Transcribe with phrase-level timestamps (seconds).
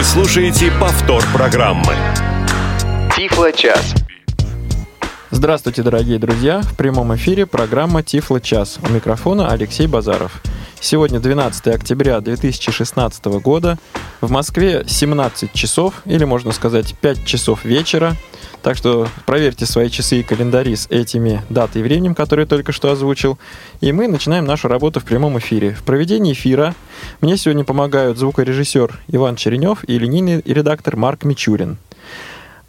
[0.00, 1.92] Вы слушаете повтор программы.
[3.14, 3.94] Тифло-час.
[5.30, 6.62] Здравствуйте, дорогие друзья!
[6.62, 8.78] В прямом эфире программа Тифло час.
[8.82, 10.40] У микрофона Алексей Базаров.
[10.80, 13.76] Сегодня 12 октября 2016 года.
[14.22, 18.16] В Москве 17 часов, или можно сказать 5 часов вечера.
[18.62, 22.72] Так что проверьте свои часы и календари с этими датой и временем, которые я только
[22.72, 23.38] что озвучил.
[23.80, 25.72] И мы начинаем нашу работу в прямом эфире.
[25.72, 26.74] В проведении эфира
[27.22, 31.78] мне сегодня помогают звукорежиссер Иван Черенев и линейный редактор Марк Мичурин.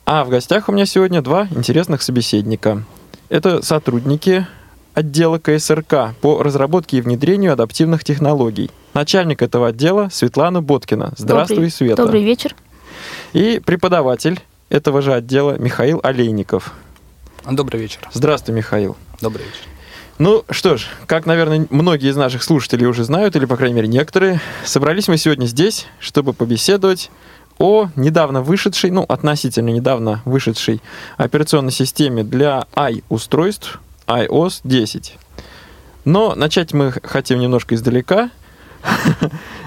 [0.05, 2.84] А в гостях у меня сегодня два интересных собеседника.
[3.30, 4.48] Это сотрудники
[4.94, 8.71] отдела КСРК по разработке и внедрению адаптивных технологий.
[8.94, 11.13] Начальник этого отдела Светлана Боткина.
[11.18, 12.04] Здравствуй, добрый, Света.
[12.04, 12.55] Добрый вечер.
[13.34, 14.41] И преподаватель
[14.72, 16.74] этого же отдела Михаил Олейников.
[17.50, 18.00] Добрый вечер.
[18.14, 18.96] Здравствуй, Михаил.
[19.20, 19.60] Добрый вечер.
[20.18, 23.88] Ну что ж, как, наверное, многие из наших слушателей уже знают, или, по крайней мере,
[23.88, 27.12] некоторые, собрались мы сегодня здесь, чтобы побеседовать
[27.58, 30.82] о недавно вышедшей, ну, относительно недавно вышедшей
[31.18, 35.18] операционной системе для i-устройств iOS 10.
[36.06, 38.30] Но начать мы хотим немножко издалека.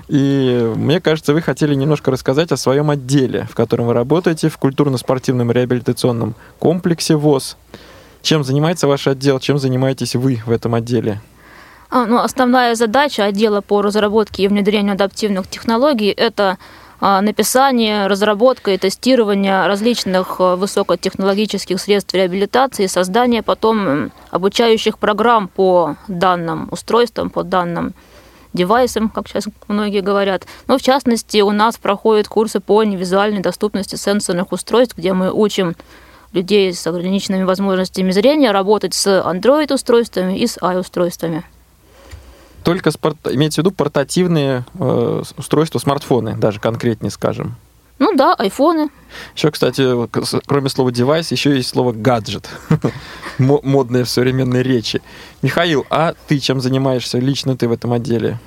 [0.09, 4.59] И мне кажется, вы хотели немножко рассказать о своем отделе, в котором вы работаете, в
[4.59, 7.57] культурно-спортивном реабилитационном комплексе ВОЗ.
[8.23, 11.21] Чем занимается ваш отдел, чем занимаетесь вы в этом отделе?
[11.91, 16.59] А, ну, основная задача отдела по разработке и внедрению адаптивных технологий– это
[17.01, 25.97] а, написание, разработка и тестирование различных а, высокотехнологических средств реабилитации, создание потом обучающих программ по
[26.09, 27.95] данным устройствам, по данным
[28.55, 30.47] девайсам, как сейчас многие говорят.
[30.67, 35.77] Но в частности у нас проходят курсы по невизуальной доступности сенсорных устройств, где мы учим
[36.33, 41.45] людей с ограниченными возможностями зрения работать с Android-устройствами и с i-устройствами.
[42.65, 43.19] Только спорт...
[43.31, 47.57] имеется в виду портативные э, устройства, смартфоны, даже конкретнее скажем.
[47.99, 48.89] Ну да, айфоны.
[49.37, 49.87] Еще, кстати,
[50.47, 52.49] кроме слова девайс, еще есть слово гаджет.
[53.39, 55.01] Модное в современной речи.
[55.43, 58.41] Михаил, а ты чем занимаешься лично ты в этом отделе?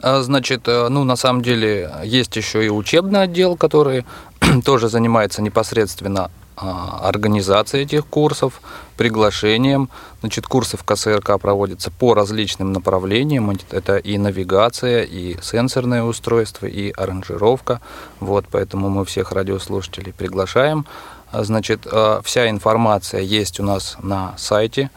[0.00, 4.04] А, значит, э, ну, на самом деле, есть еще и учебный отдел, который
[4.64, 6.30] тоже занимается непосредственно
[6.60, 8.60] а, организацией этих курсов,
[8.96, 9.88] приглашением.
[10.20, 13.56] Значит, курсы в КСРК проводятся по различным направлениям.
[13.70, 17.80] Это и навигация, и сенсорное устройство, и аранжировка.
[18.18, 20.84] Вот, поэтому мы всех радиослушателей приглашаем.
[21.30, 24.90] А, значит, а, вся информация есть у нас на сайте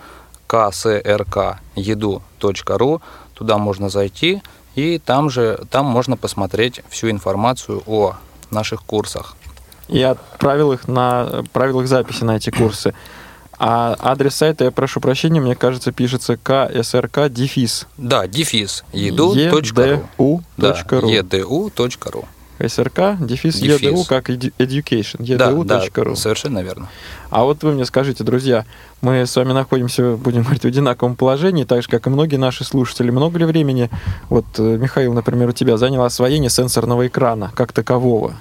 [0.47, 3.01] ksrkedu.ru.
[3.35, 4.41] Туда можно зайти,
[4.75, 8.15] и там же там можно посмотреть всю информацию о
[8.49, 9.35] наших курсах
[9.87, 12.93] и отправил их на правил их записи на эти курсы.
[13.63, 17.85] А адрес сайта, я прошу прощения, мне кажется, пишется КСРК дефис.
[17.97, 20.41] Да, дефис edu.ru.
[20.57, 22.25] Да, edu.ru.
[22.61, 23.81] КСРК, дефис, дефис.
[23.81, 25.63] edu, как education, edu.ru.
[25.63, 26.89] Да, да, совершенно верно.
[27.29, 28.65] А вот вы мне скажите, друзья,
[29.01, 32.63] мы с вами находимся, будем говорить, в одинаковом положении, так же, как и многие наши
[32.63, 33.09] слушатели.
[33.09, 33.89] Много ли времени,
[34.29, 38.35] вот, э, Михаил, например, у тебя заняло освоение сенсорного экрана как такового?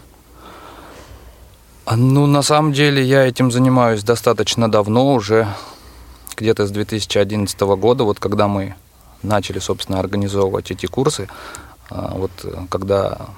[1.87, 5.49] А, ну, на самом деле, я этим занимаюсь достаточно давно, уже
[6.37, 8.75] где-то с 2011 года, вот когда мы
[9.23, 11.29] начали, собственно, организовывать эти курсы,
[11.91, 12.31] а, вот
[12.69, 13.31] когда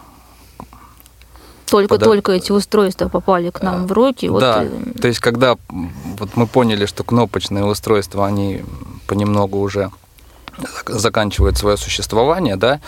[1.73, 4.29] только-только эти устройства попали к нам в руки.
[4.29, 5.01] Да, вот...
[5.01, 5.57] то есть когда
[6.19, 8.63] вот мы поняли, что кнопочные устройства, они
[9.07, 9.91] понемногу уже
[10.87, 12.81] заканчивают свое существование, да,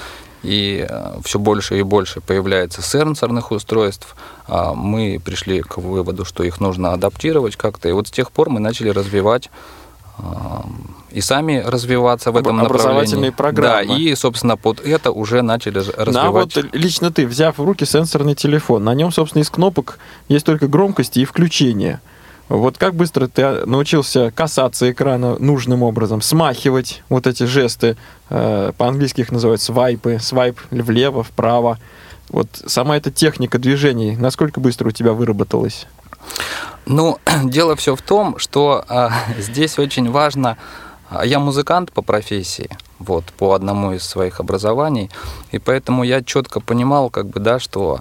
[0.42, 4.14] и э, все больше и больше появляется сенсорных устройств.
[4.46, 7.88] А мы пришли к выводу, что их нужно адаптировать как-то.
[7.88, 9.50] И вот с тех пор мы начали развивать э,
[11.10, 13.84] и сами развиваться в этом Образовательные направлении.
[13.84, 13.86] программы.
[13.86, 16.16] Да, и, собственно, под это уже начали развивать.
[16.16, 19.98] А вот лично ты, взяв в руки сенсорный телефон, на нем, собственно, из кнопок
[20.28, 22.00] есть только громкости и включение–
[22.48, 27.96] вот как быстро ты научился касаться экрана нужным образом, смахивать вот эти жесты,
[28.28, 31.78] э, по-английски их называют свайпы, свайп влево, вправо.
[32.28, 35.86] Вот сама эта техника движений, насколько быстро у тебя выработалась?
[36.86, 39.08] Ну, дело все в том, что э,
[39.38, 40.56] здесь очень важно,
[41.10, 45.10] а, я музыкант по профессии, вот, по одному из своих образований,
[45.52, 48.00] и поэтому я четко понимал, как бы, да, что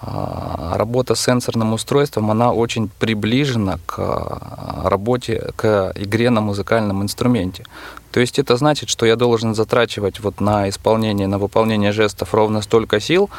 [0.00, 4.40] а, работа с сенсорным устройством, она очень приближена к
[4.84, 7.64] работе, к игре на музыкальном инструменте.
[8.10, 12.62] То есть это значит, что я должен затрачивать вот на исполнение, на выполнение жестов ровно
[12.62, 13.30] столько сил,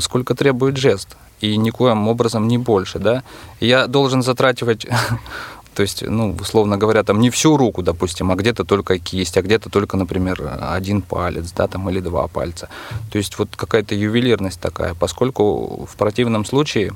[0.00, 3.22] сколько требует жест, и никоим образом не больше, да.
[3.60, 4.86] Я должен затрачивать
[5.76, 9.42] То есть, ну, условно говоря, там не всю руку, допустим, а где-то только кисть, а
[9.42, 12.70] где-то только, например, один палец, да, там, или два пальца.
[13.12, 16.92] То есть вот какая-то ювелирность такая, поскольку в противном случае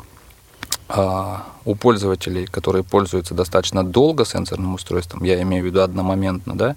[0.88, 6.76] а, у пользователей, которые пользуются достаточно долго сенсорным устройством, я имею в виду одномоментно, да,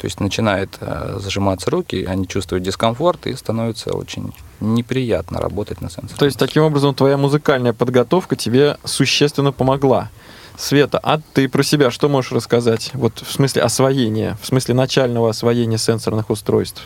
[0.00, 5.90] то есть начинает э, зажиматься руки, они чувствуют дискомфорт и становится очень неприятно работать на
[5.90, 6.16] сенсоре.
[6.16, 10.10] То есть таким образом твоя музыкальная подготовка тебе существенно помогла.
[10.56, 12.92] Света, а ты про себя что можешь рассказать?
[12.94, 16.82] Вот в смысле освоения, в смысле начального освоения сенсорных устройств?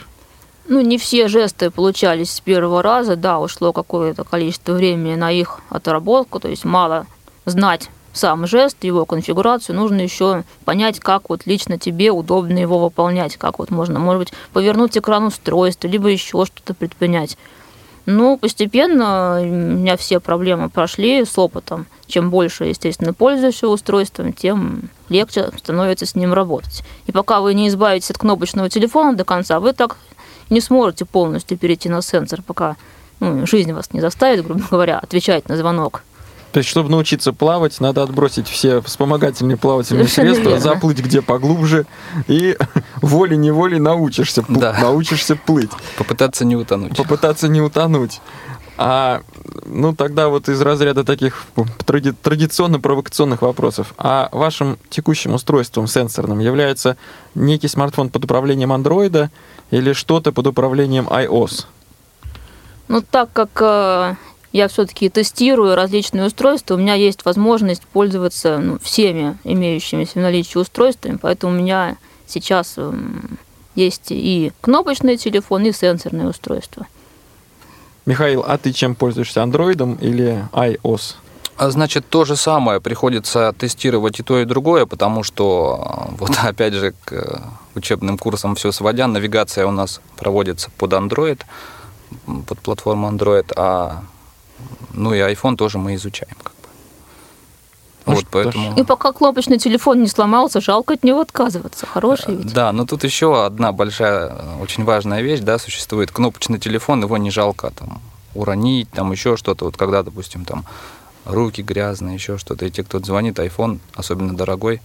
[0.67, 5.61] Ну, не все жесты получались с первого раза, да, ушло какое-то количество времени на их
[5.71, 7.07] отработку, то есть мало
[7.45, 13.37] знать сам жест, его конфигурацию, нужно еще понять, как вот лично тебе удобно его выполнять,
[13.37, 17.37] как вот можно, может быть, повернуть экран устройства, либо еще что-то предпринять.
[18.07, 21.87] Ну, постепенно у меня все проблемы прошли с опытом.
[22.07, 26.85] Чем больше, естественно, пользуешься устройством, тем легче становится с ним работать.
[27.07, 29.97] И пока вы не избавитесь от кнопочного телефона до конца, вы так
[30.51, 32.77] не сможете полностью перейти на сенсор, пока
[33.21, 36.03] ну, жизнь вас не заставит, грубо говоря, отвечать на звонок.
[36.55, 40.63] То есть, чтобы научиться плавать, надо отбросить все вспомогательные плавательные Совершенно средства, верно.
[40.63, 41.85] заплыть где поглубже,
[42.29, 42.57] и
[43.03, 44.73] волей-неволей научишься, пл- Да.
[44.81, 46.97] научишься плыть, Попытаться не утонуть.
[46.97, 48.21] попытаться не утонуть.
[48.79, 49.23] А,
[49.67, 51.43] ну, тогда вот из разряда таких
[51.87, 53.93] тради- традиционно-провокационных вопросов.
[53.99, 56.97] А вашим текущим устройством сенсорным является
[57.35, 59.33] некий смартфон под управлением андроида
[59.73, 61.67] или что-то под управлением iOS?
[62.87, 64.15] Ну, так как э,
[64.55, 70.59] я все-таки тестирую различные устройства, у меня есть возможность пользоваться ну, всеми имеющимися в наличии
[70.59, 71.97] устройствами, поэтому у меня
[72.29, 73.37] сейчас м,
[73.75, 76.87] есть и кнопочный телефон, и сенсорные устройства.
[78.07, 81.17] Михаил, а ты чем пользуешься, андроидом или iOS?
[81.57, 86.31] А Значит, то же самое приходится тестировать и то, и другое, потому что, э, вот
[86.45, 87.43] опять же, к
[87.75, 91.41] учебным курсам все сводя, навигация у нас проводится под Android,
[92.47, 94.05] под платформу Android, а
[94.93, 96.37] ну и iPhone тоже мы изучаем.
[96.43, 96.69] Как бы.
[98.07, 98.79] Ну вот поэтому...
[98.79, 101.87] И пока кнопочный телефон не сломался, жалко от него отказываться.
[101.87, 102.53] Хороший ведь.
[102.53, 106.11] Да, но тут еще одна большая, э, очень важная вещь, да, существует.
[106.11, 108.01] Кнопочный телефон, его не жалко там
[108.35, 109.65] уронить, там еще что-то.
[109.65, 110.65] Вот когда, допустим, там
[111.25, 114.83] руки грязные, еще что-то, и те, кто звонит, iPhone, особенно дорогой,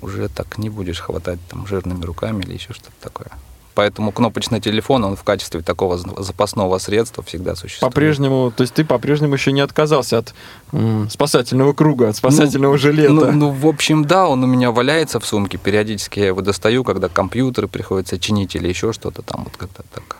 [0.00, 3.30] уже так не будешь хватать там жирными руками или еще что-то такое.
[3.78, 7.92] Поэтому кнопочный телефон, он в качестве такого за- запасного средства всегда существует.
[7.94, 10.34] По-прежнему, то есть ты по-прежнему еще не отказался от
[10.72, 13.12] м, спасательного круга, от спасательного Ну, жилета.
[13.12, 15.58] Ну, ну, в общем, да, он у меня валяется в сумке.
[15.58, 20.16] Периодически я его достаю, когда компьютеры приходится чинить или еще что-то там, вот как-то так.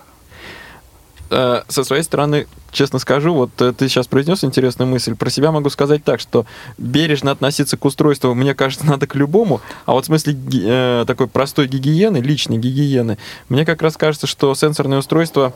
[1.31, 5.15] Э, Со своей стороны, честно скажу, вот э, ты сейчас произнес интересную мысль.
[5.15, 6.47] Про себя могу сказать так, что
[6.79, 9.61] бережно относиться к устройству, мне кажется, надо к любому.
[9.87, 14.55] А вот в смысле э, такой простой гигиены, личной гигиены, мне как раз кажется, что
[14.55, 15.53] сенсорные устройства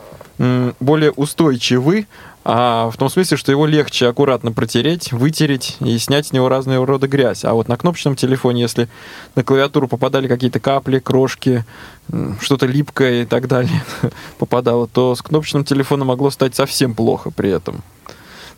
[0.81, 2.07] более устойчивы,
[2.44, 6.83] а в том смысле, что его легче аккуратно протереть, вытереть и снять с него разные
[6.85, 7.44] рода грязь.
[7.44, 8.89] А вот на кнопочном телефоне, если
[9.37, 11.65] на клавиатуру попадали какие-то капли, крошки,
[12.41, 13.85] что-то липкое и так далее
[14.39, 17.83] попадало, то с кнопочным телефоном могло стать совсем плохо при этом.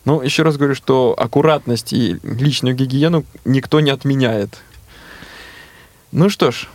[0.03, 4.57] Ну, еще раз говорю, что аккуратность и личную гигиену никто не отменяет.
[6.11, 6.69] Ну что ж,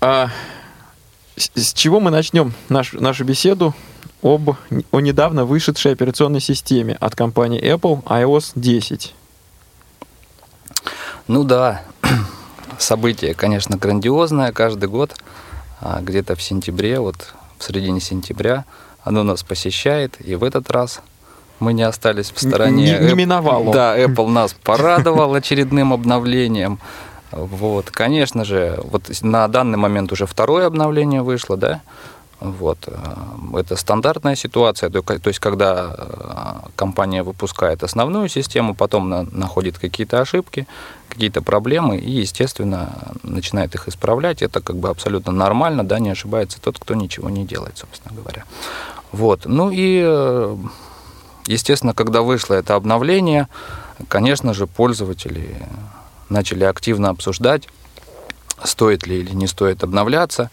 [0.00, 0.30] а
[1.36, 3.74] с, с чего мы начнем наш, нашу беседу
[4.24, 4.56] об,
[4.90, 9.14] о недавно вышедшей операционной системе от компании Apple iOS 10?
[11.28, 11.82] Ну да,
[12.78, 15.14] событие, конечно, грандиозное каждый год.
[15.80, 18.64] А Где-то в сентябре, вот в середине сентября,
[19.02, 20.16] оно нас посещает.
[20.26, 21.02] И в этот раз
[21.60, 22.98] мы не остались в стороне.
[22.98, 23.72] Не- не миновало.
[23.74, 26.78] Да, Apple нас порадовал очередным обновлением.
[27.30, 31.82] Вот, конечно же, вот на данный момент уже второе обновление вышло, да,
[32.44, 32.78] вот.
[32.86, 39.78] э, Это стандартная ситуация, то есть когда э, компания выпускает основную систему, потом на- находит
[39.78, 40.66] какие-то ошибки,
[41.08, 42.88] какие-то проблемы и, естественно,
[43.22, 44.42] начинает их исправлять.
[44.42, 48.44] Это как бы абсолютно нормально, да, не ошибается тот, кто ничего не делает, собственно говоря.
[49.12, 49.46] Вот.
[49.46, 50.56] Ну и, э,
[51.46, 53.48] естественно, когда вышло это обновление,
[54.08, 55.56] конечно же, пользователи
[56.28, 57.68] начали активно обсуждать,
[58.64, 60.50] стоит ли или не стоит обновляться.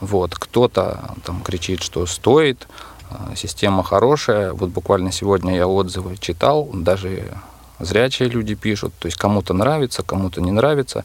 [0.00, 2.68] Вот, кто-то там кричит, что стоит,
[3.10, 4.52] а, система хорошая.
[4.52, 7.32] Вот буквально сегодня я отзывы читал, даже
[7.78, 11.04] зрячие люди пишут, то есть кому-то нравится, кому-то не нравится.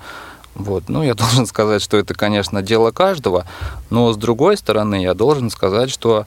[0.55, 0.89] Вот.
[0.89, 3.45] Ну, я должен сказать, что это, конечно, дело каждого,
[3.89, 6.25] но с другой стороны, я должен сказать, что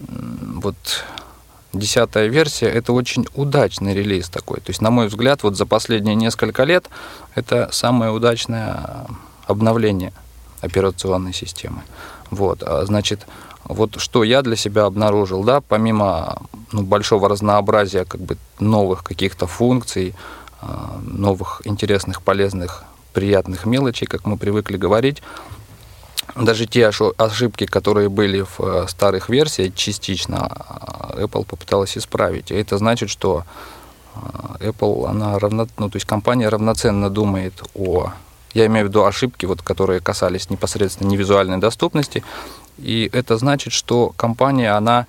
[0.00, 0.76] вот
[1.72, 4.58] десятая версия– это очень удачный релиз такой.
[4.58, 6.86] То есть, на мой взгляд, вот за последние несколько лет
[7.34, 9.06] это самое удачное
[9.46, 10.12] обновление
[10.62, 11.82] операционной системы.
[12.30, 13.26] Вот, а, значит,
[13.64, 16.42] вот что я для себя обнаружил, да, помимо
[16.72, 20.14] ну, большого разнообразия как бы новых каких-то функций,
[20.60, 25.22] а, новых интересных, полезных, приятных мелочей, как мы привыкли говорить,
[26.36, 32.50] даже те ошибки, которые были в э, старых версиях, частично а, Apple попыталась исправить.
[32.50, 33.44] Это значит, что
[34.60, 38.12] Apple, она равно, ну, то есть компания равноценно думает о
[38.54, 42.22] я имею в виду ошибки, вот, которые касались непосредственно невизуальной доступности.
[42.78, 45.06] И это значит, что компания, она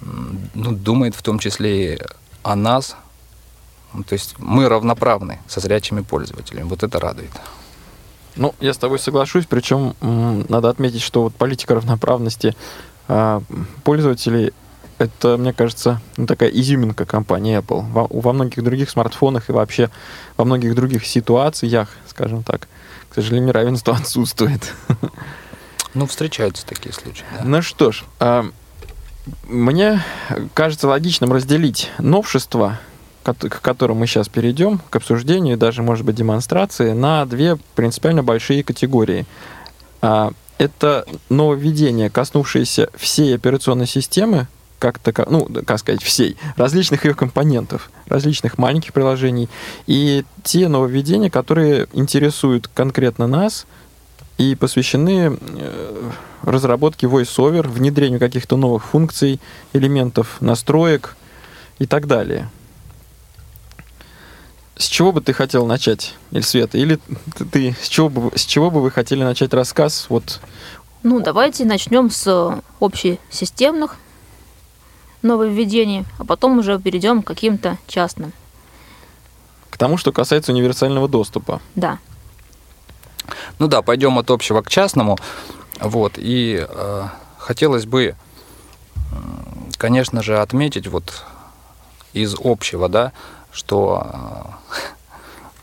[0.00, 1.98] ну, думает в том числе и
[2.42, 2.96] о нас.
[3.92, 6.68] Ну, то есть мы равноправны со зрячими пользователями.
[6.68, 7.30] Вот это радует.
[8.36, 9.94] Ну, я с тобой соглашусь, причем
[10.48, 12.54] надо отметить, что вот политика равноправности
[13.08, 13.42] а,
[13.82, 14.52] пользователей
[14.98, 17.82] это, мне кажется, ну, такая изюминка компании Apple.
[17.90, 19.90] Во, во многих других смартфонах и вообще
[20.36, 22.68] во многих других ситуациях, скажем так,
[23.08, 24.74] к сожалению, равенство отсутствует.
[25.94, 27.24] Ну, встречаются такие случаи.
[27.38, 27.44] Да.
[27.44, 28.50] Ну что ж, а,
[29.44, 30.02] мне
[30.54, 32.78] кажется логичным разделить новшества,
[33.22, 38.22] к которым мы сейчас перейдем, к обсуждению и даже, может быть, демонстрации, на две принципиально
[38.22, 39.26] большие категории.
[40.02, 44.48] А, это нововведения, коснувшиеся всей операционной системы,
[44.78, 49.48] как то ну, как сказать, всей, различных ее компонентов, различных маленьких приложений,
[49.86, 53.66] и те нововведения, которые интересуют конкретно нас
[54.38, 56.10] и посвящены э,
[56.42, 59.40] разработке VoiceOver, внедрению каких-то новых функций,
[59.72, 61.16] элементов настроек
[61.78, 62.48] и так далее.
[64.76, 66.78] С чего бы ты хотел начать, Эльсвета?
[66.78, 67.00] Или
[67.50, 70.06] ты, с, чего бы, с чего бы вы хотели начать рассказ?
[70.08, 70.40] Вот.
[71.02, 73.96] Ну, давайте начнем с общесистемных
[75.22, 78.32] нововведений, а потом уже перейдем к каким-то частным.
[79.70, 81.60] К тому, что касается универсального доступа.
[81.74, 81.98] Да.
[83.58, 85.18] Ну да, пойдем от общего к частному.
[85.80, 87.04] Вот, и э,
[87.38, 88.16] хотелось бы,
[89.76, 91.24] конечно же, отметить вот
[92.12, 93.12] из общего, да,
[93.52, 94.54] что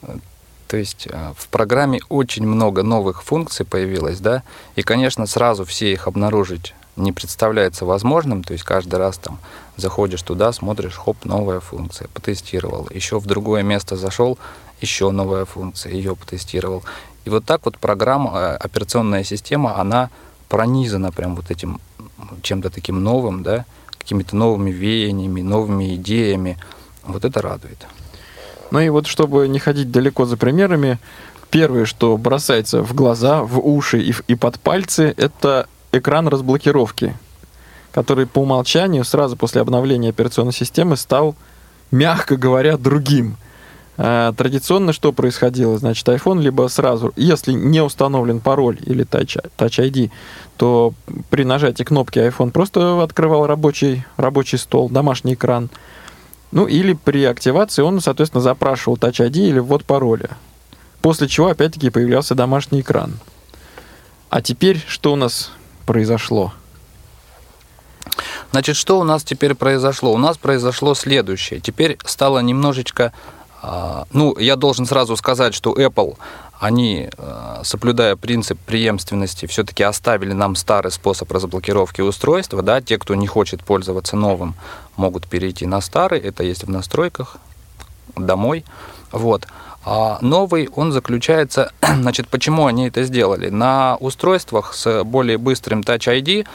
[0.02, 0.18] э,
[0.68, 4.44] то есть э, в программе очень много новых функций появилось, да,
[4.76, 9.40] и, конечно, сразу все их обнаружить не представляется возможным, то есть каждый раз там
[9.78, 14.38] заходишь туда, смотришь, хоп, новая функция, потестировал, еще в другое место зашел,
[14.82, 16.84] еще новая функция, ее потестировал.
[17.26, 20.10] И вот так вот программа, э, операционная система, она
[20.48, 21.80] пронизана прям вот этим
[22.42, 23.66] чем-то таким новым, да,
[23.98, 26.58] какими-то новыми веяниями, новыми идеями.
[27.04, 27.88] Вот это радует.
[28.72, 31.00] Ну и вот чтобы не ходить далеко за примерами,
[31.50, 35.68] первое, что бросается в глаза, в уши и, и под пальцы, это
[36.00, 37.16] экран разблокировки,
[37.92, 41.36] который по умолчанию сразу после обновления операционной системы стал,
[41.92, 43.38] мягко говоря, другим.
[43.98, 45.78] А, традиционно что происходило?
[45.78, 50.12] Значит, iPhone либо сразу, если не установлен пароль или Touch, Touch ID,
[50.58, 50.94] то
[51.30, 55.70] при нажатии кнопки iPhone просто открывал рабочий, рабочий стол, домашний экран.
[56.52, 60.32] Ну или при активации он, соответственно, запрашивал Touch ID или ввод пароля.
[61.02, 63.14] После чего опять-таки появлялся домашний экран.
[64.30, 65.52] А теперь что у нас
[65.86, 66.54] произошло?
[68.52, 70.14] Значит, что у нас теперь произошло?
[70.14, 71.60] У нас произошло следующее.
[71.60, 73.12] Теперь стало немножечко...
[73.62, 76.18] А, ну, я должен сразу сказать, что Apple,
[76.60, 82.62] они, а, соблюдая принцип преемственности, все-таки оставили нам старый способ разблокировки устройства.
[82.62, 82.80] Да?
[82.80, 84.56] Те, кто не хочет пользоваться новым,
[84.96, 86.20] могут перейти на старый.
[86.20, 87.38] Это есть в настройках
[88.16, 88.64] домой.
[89.12, 89.48] Вот.
[89.86, 93.50] А новый, он заключается, значит, почему они это сделали?
[93.50, 96.46] На устройствах с более быстрым Touch ID,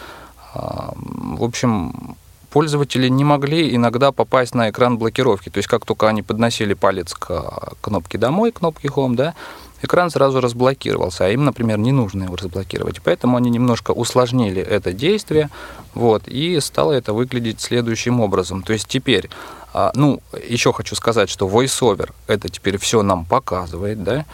[0.53, 2.17] в общем,
[2.51, 5.49] пользователи не могли иногда попасть на экран блокировки.
[5.49, 9.35] То есть, как только они подносили палец к кнопке «Домой», кнопке «Home», да,
[9.83, 13.01] экран сразу разблокировался, а им, например, не нужно его разблокировать.
[13.03, 15.51] Поэтому они немножко усложнили это действие,
[15.95, 18.63] вот, и стало это выглядеть следующим образом.
[18.63, 19.31] То есть теперь
[19.73, 24.25] а, ну, еще хочу сказать, что VoiceOver это теперь все нам показывает, да.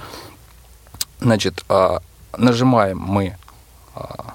[1.21, 2.01] Значит, а,
[2.37, 3.37] нажимаем мы
[3.95, 4.35] а,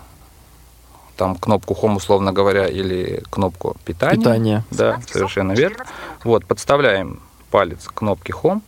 [1.21, 4.17] там кнопку Home, условно говоря, или кнопку питания.
[4.17, 4.63] Питание.
[4.71, 5.85] Да, совершенно верно.
[6.23, 8.61] Вот, подставляем палец к кнопке Home.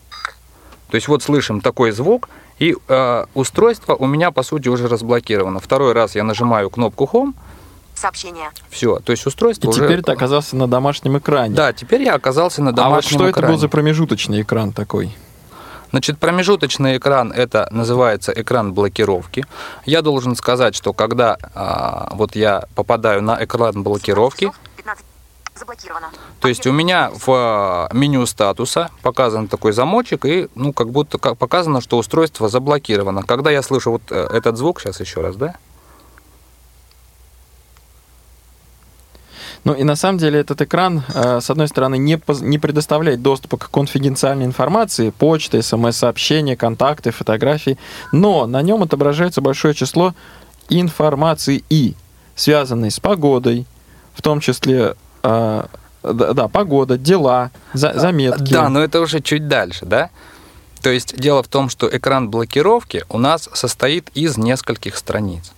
[0.89, 5.59] То есть вот слышим такой звук, и э, устройство у меня, по сути, уже разблокировано.
[5.59, 7.33] Второй раз я нажимаю кнопку Home,
[7.95, 8.49] Сообщение.
[8.69, 9.85] Все, то есть устройство И уже...
[9.85, 11.55] теперь ты оказался на домашнем экране.
[11.55, 13.45] Да, теперь я оказался на домашнем а вот что экране.
[13.45, 15.15] это был за промежуточный экран такой?
[15.91, 19.45] Значит, промежуточный экран это называется экран блокировки.
[19.85, 24.51] Я должен сказать, что когда а, вот я попадаю на экран блокировки,
[25.55, 26.09] Заблокировано.
[26.39, 31.19] То есть у меня в э, меню статуса показан такой замочек, и ну как будто
[31.19, 33.21] как показано, что устройство заблокировано.
[33.21, 35.55] Когда я слышу вот э, этот звук, сейчас еще раз, да?
[39.63, 43.57] Ну и на самом деле этот экран, э, с одной стороны, не, не предоставляет доступа
[43.57, 47.77] к конфиденциальной информации, почты, смс-сообщения, контакты, фотографии,
[48.11, 50.13] но на нем отображается большое число
[50.69, 51.95] информации, и,
[52.35, 53.65] связанной с погодой,
[54.13, 55.63] в том числе, э,
[56.03, 58.51] да, да, погода, дела, за- заметки.
[58.51, 60.09] Да, но это уже чуть дальше, да?
[60.81, 65.53] То есть дело в том, что экран блокировки у нас состоит из нескольких страниц.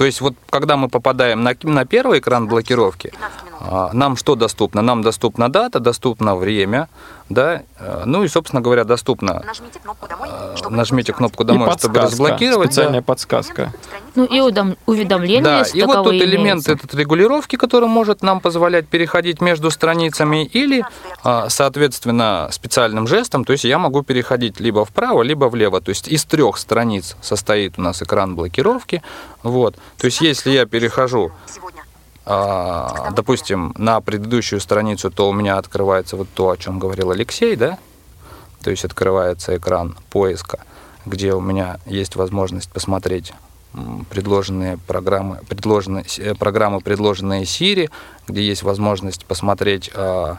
[0.00, 3.60] То есть вот когда мы попадаем на, на первый экран блокировки, 15 минут.
[3.60, 4.80] а, нам что доступно?
[4.80, 6.88] Нам доступна дата, доступно время,
[7.30, 11.16] да, э, ну и, собственно говоря, доступно Нажмите кнопку «Домой», э, чтобы нажмите разблокировать.
[11.16, 12.66] кнопку «Домой», и чтобы подсказка, разблокировать.
[12.68, 12.72] да.
[12.72, 13.72] специальная подсказка.
[13.82, 18.22] Страница Ну и удом- уведомления, Да, если и вот тут элемент этот регулировки, который может
[18.22, 20.84] нам позволять переходить между страницами или,
[21.22, 25.80] а, соответственно, специальным жестом, то есть я могу переходить либо вправо, либо влево.
[25.80, 29.02] То есть из трех страниц состоит у нас экран блокировки.
[29.44, 29.76] Вот.
[29.98, 31.82] То есть если я перехожу, Сегодня.
[32.24, 37.78] Допустим, на предыдущую страницу, то у меня открывается вот то, о чем говорил Алексей, да?
[38.62, 40.60] То есть открывается экран поиска,
[41.06, 43.32] где у меня есть возможность посмотреть
[44.10, 47.88] предложенные программы, предложенные, э, программы, предложенные Siri,
[48.26, 50.38] где есть возможность посмотреть а,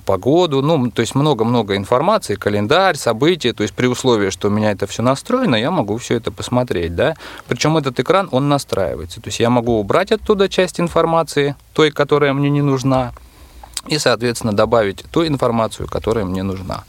[0.00, 4.72] погоду, ну, то есть много-много информации, календарь, события, то есть при условии, что у меня
[4.72, 7.14] это все настроено, я могу все это посмотреть, да.
[7.48, 12.32] Причем этот экран, он настраивается, то есть я могу убрать оттуда часть информации, той, которая
[12.32, 13.12] мне не нужна,
[13.86, 16.84] и, соответственно, добавить ту информацию, которая мне нужна.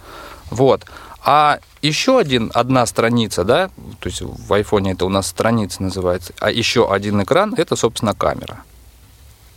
[0.50, 0.86] Вот.
[1.26, 3.70] А еще один, одна страница, да,
[4.00, 8.14] то есть в айфоне это у нас страница называется, а еще один экран, это, собственно,
[8.14, 8.64] камера.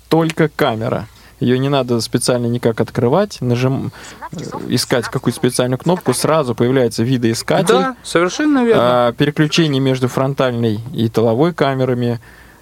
[0.08, 1.08] Только камера.
[1.40, 3.92] Ее не надо специально никак открывать, нажим...
[4.30, 7.74] 17 часов, искать 17 какую-то специальную кнопку, сразу появляется видоискатель.
[7.74, 9.08] Да, совершенно верно.
[9.08, 12.20] А, переключение между фронтальной и тыловой камерами.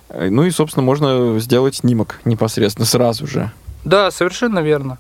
[0.09, 3.53] Э, Ну и, собственно, можно сделать снимок непосредственно сразу же.
[3.85, 4.99] Да, совершенно верно.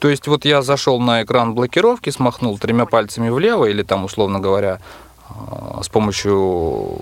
[0.00, 4.40] То есть вот я зашел на экран блокировки, смахнул тремя пальцами влево или там, условно
[4.40, 4.80] говоря,
[5.28, 6.98] а, с помощью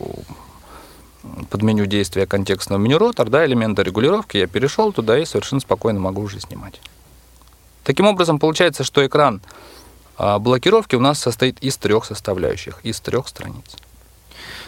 [1.51, 6.01] под меню действия контекстного меню ротор, да, элемента регулировки, я перешел туда и совершенно спокойно
[6.01, 6.81] могу уже снимать.
[7.85, 9.41] Таким образом, получается, что экран
[10.17, 13.77] а, блокировки у нас состоит из трех составляющих, из трех страниц.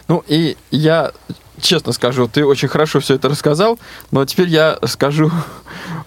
[0.09, 1.13] Ну и я
[1.61, 3.79] честно скажу, ты очень хорошо все это рассказал,
[4.11, 5.31] но теперь я скажу,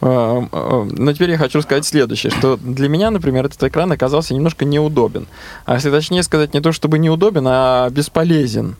[0.01, 0.05] э,
[0.51, 4.65] э, но теперь я хочу сказать следующее, что для меня, например, этот экран оказался немножко
[4.65, 5.27] неудобен.
[5.65, 8.75] А если точнее сказать, не то чтобы неудобен, а бесполезен.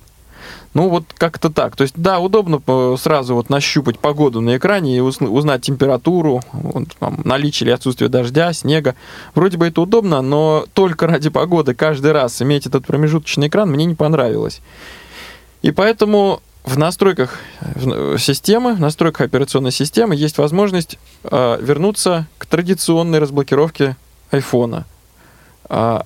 [0.76, 1.78] Ну, вот как-то так.
[1.78, 6.42] То есть, да, удобно э, сразу вот нащупать погоду на экране и узн- узнать температуру,
[6.52, 8.94] вот, там, наличие или отсутствие дождя, снега.
[9.36, 13.86] Вроде бы это удобно, но только ради погоды каждый раз иметь этот промежуточный экран мне
[13.86, 14.60] не понравилось.
[15.62, 22.48] И поэтому в настройках в- системы, в настройках операционной системы есть возможность э, вернуться к
[22.48, 23.96] традиционной разблокировке
[24.30, 24.86] айфона.
[25.70, 26.04] А,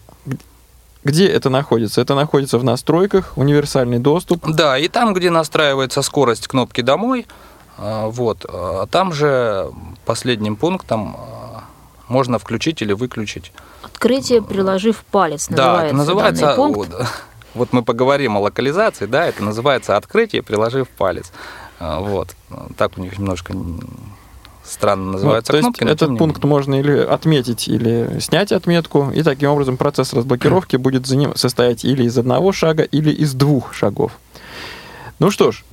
[1.04, 2.02] где это находится?
[2.02, 4.46] Это находится в настройках, универсальный доступ.
[4.48, 7.26] Да, и там, где настраивается скорость кнопки «Домой»,
[7.78, 9.72] а, вот, а, там же
[10.06, 11.64] последним пунктом а,
[12.10, 13.54] можно включить или выключить.
[13.82, 16.92] Открытие, приложив палец, да, это называется данный пункт.
[16.92, 17.08] Вот,
[17.54, 21.32] вот мы поговорим о локализации, да, это называется «Открытие, приложив палец».
[21.80, 22.36] Вот,
[22.76, 23.54] так у них немножко
[24.70, 25.84] странно Вот, называются то есть кнопки.
[25.94, 26.50] этот пункт менее.
[26.50, 32.04] можно или отметить, или снять отметку, и таким образом процесс разблокировки будет заним- состоять или
[32.04, 34.12] из одного шага, или из двух шагов.
[35.20, 35.64] Ну что ж,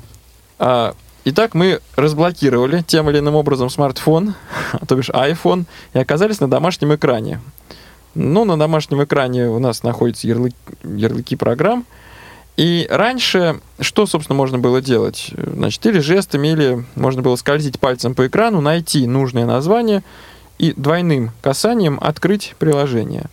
[0.59, 4.35] а, итак, мы разблокировали тем или иным образом смартфон,
[4.89, 7.41] то бишь iPhone, и оказались на домашнем экране.
[8.15, 11.85] Ну, на домашнем экране у нас находятся ярлык- ярлыки программ,
[12.57, 15.31] и раньше что, собственно, можно было делать?
[15.37, 20.03] Значит, или жестами, или можно было скользить пальцем по экрану, найти нужное название
[20.59, 23.27] и двойным касанием открыть приложение.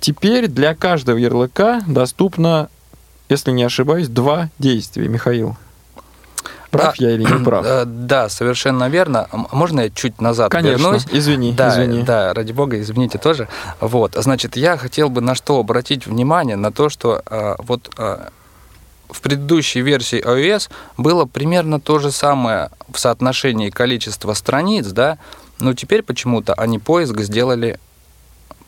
[0.00, 2.70] Теперь для каждого ярлыка доступно,
[3.28, 5.08] если не ошибаюсь, два действия.
[5.08, 5.56] Михаил,
[6.70, 7.04] прав Да.
[7.06, 7.64] я или не прав?
[7.66, 9.28] Э, Да, совершенно верно.
[9.52, 11.06] Можно я чуть назад Конечно, вернусь?
[11.12, 12.02] извини, Да, извини.
[12.02, 13.48] да, ради бога, извините тоже.
[13.80, 18.28] Вот, значит, я хотел бы на что обратить внимание, на то, что а, вот а,
[19.10, 25.18] в предыдущей версии iOS было примерно то же самое в соотношении количества страниц, да,
[25.58, 27.78] но теперь почему-то они поиск сделали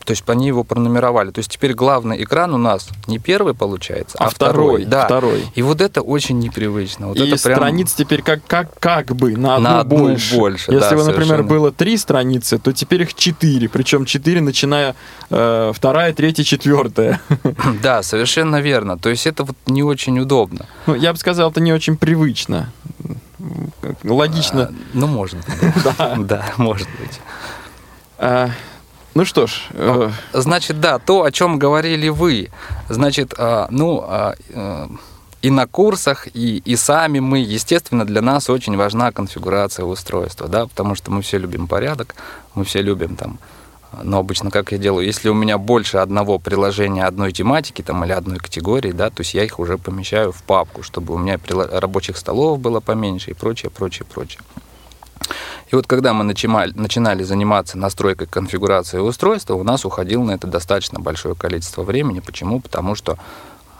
[0.05, 1.31] То есть они его пронумеровали.
[1.31, 5.05] То есть теперь главный экран у нас не первый получается, А а, второй, Да.
[5.05, 5.45] второй.
[5.55, 7.07] И вот это очень непривычно.
[7.07, 7.57] Вот и это прям...
[7.57, 10.35] страниц теперь как, как, как бы на одну, На одну больше.
[10.35, 11.49] больше, Если да, бы, например, совершенно.
[11.49, 13.69] было три страницы, то теперь их четыре.
[13.69, 14.95] Причем четыре, начиная
[15.29, 17.21] э, вторая, третья, четвертая.
[17.81, 18.97] Да, совершенно верно.
[18.97, 20.65] То есть это вот не очень удобно.
[20.85, 22.71] Ну, я бы сказал, это не очень привычно.
[24.03, 24.63] Логично.
[24.63, 25.39] А, ну, может.
[25.83, 27.19] Да, Да, может быть.
[29.13, 32.49] А, ну что ж, э, Значит, да, то, о чем говорили вы.
[32.89, 34.87] Значит, а, ну, а, э,
[35.41, 40.67] и на курсах, и, и сами мы, естественно, для нас очень важна конфигурация устройства, да,
[40.67, 42.15] потому что мы все любим порядок,
[42.55, 43.39] мы все любим там,
[44.03, 48.13] но обычно как я делаю, если у меня больше одного приложения одной тематики там, или
[48.13, 52.17] одной категории, да, то есть я их уже помещаю в папку, чтобы у меня рабочих
[52.17, 54.39] столов было поменьше и прочее, прочее, прочее.
[55.71, 60.47] И вот когда мы начинали, начинали заниматься настройкой конфигурации устройства, у нас уходило на это
[60.47, 62.19] достаточно большое количество времени.
[62.19, 62.59] Почему?
[62.59, 63.17] Потому что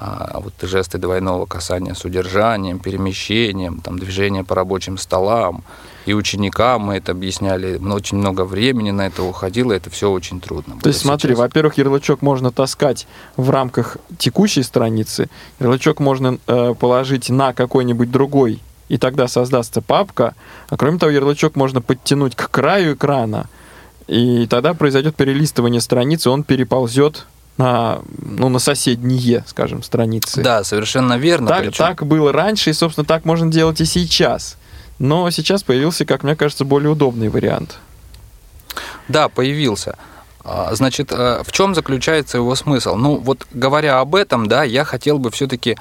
[0.05, 5.63] а, вот жесты двойного касания с удержанием, перемещением, там, движение по рабочим столам.
[6.05, 10.77] И ученикам мы это объясняли, очень много времени на это уходило, это все очень трудно.
[10.81, 11.39] то есть смотри, сейчас.
[11.39, 15.29] во-первых, ярлычок можно таскать в рамках текущей страницы,
[15.61, 18.59] ярлычок можно э, положить на какой-нибудь другой,
[18.93, 20.35] и тогда создастся папка,
[20.69, 23.47] а кроме того, ярлычок можно подтянуть к краю экрана,
[24.05, 27.25] и тогда произойдет перелистывание страницы, он переползет
[27.57, 30.43] на, ну, на соседние, скажем, страницы.
[30.43, 31.47] Да, совершенно верно.
[31.47, 34.57] Так, причем- так было раньше, и, собственно, так можно делать и сейчас.
[34.99, 37.79] Но сейчас появился, как мне кажется, более удобный вариант.
[39.07, 39.97] Да, появился.
[40.43, 42.93] А, Значит, э, в чем заключается его смысл?
[42.95, 45.77] Ну, вот говоря об этом, да, я хотел бы все-таки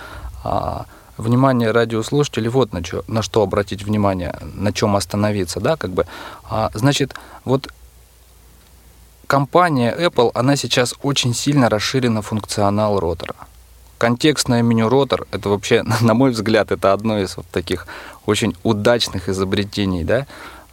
[1.22, 6.06] внимание радиослушателей вот на, чё, на что обратить внимание, на чем остановиться, да, как бы.
[6.44, 7.68] А, Значит, вот
[9.26, 13.34] компания Apple, она сейчас очень сильно расширена функционал ротора.
[13.98, 17.86] Контекстное меню ротор, это вообще, на мой взгляд, это одно из вот таких
[18.26, 20.26] очень удачных изобретений, да,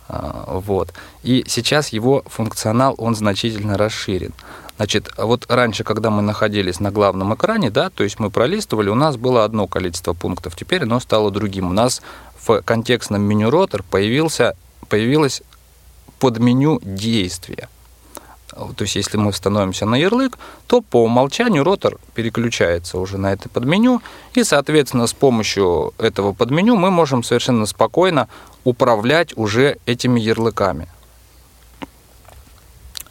[0.09, 0.93] а, вот.
[1.23, 4.33] И сейчас его функционал, он значительно расширен.
[4.79, 8.95] Значит, вот раньше, когда мы находились на главном экране, да, то есть мы пролистывали, у
[8.95, 11.67] нас было одно количество пунктов, теперь оно стало другим.
[11.67, 12.01] У нас
[12.41, 14.55] в контекстном меню ротор появился,
[14.87, 15.41] появилось
[16.19, 17.67] подменю действия.
[18.53, 23.49] То есть, если мы становимся на ярлык, то по умолчанию ротор переключается уже на это
[23.49, 24.01] подменю,
[24.33, 28.29] и, соответственно, с помощью этого подменю мы можем совершенно спокойно
[28.63, 30.87] управлять уже этими ярлыками.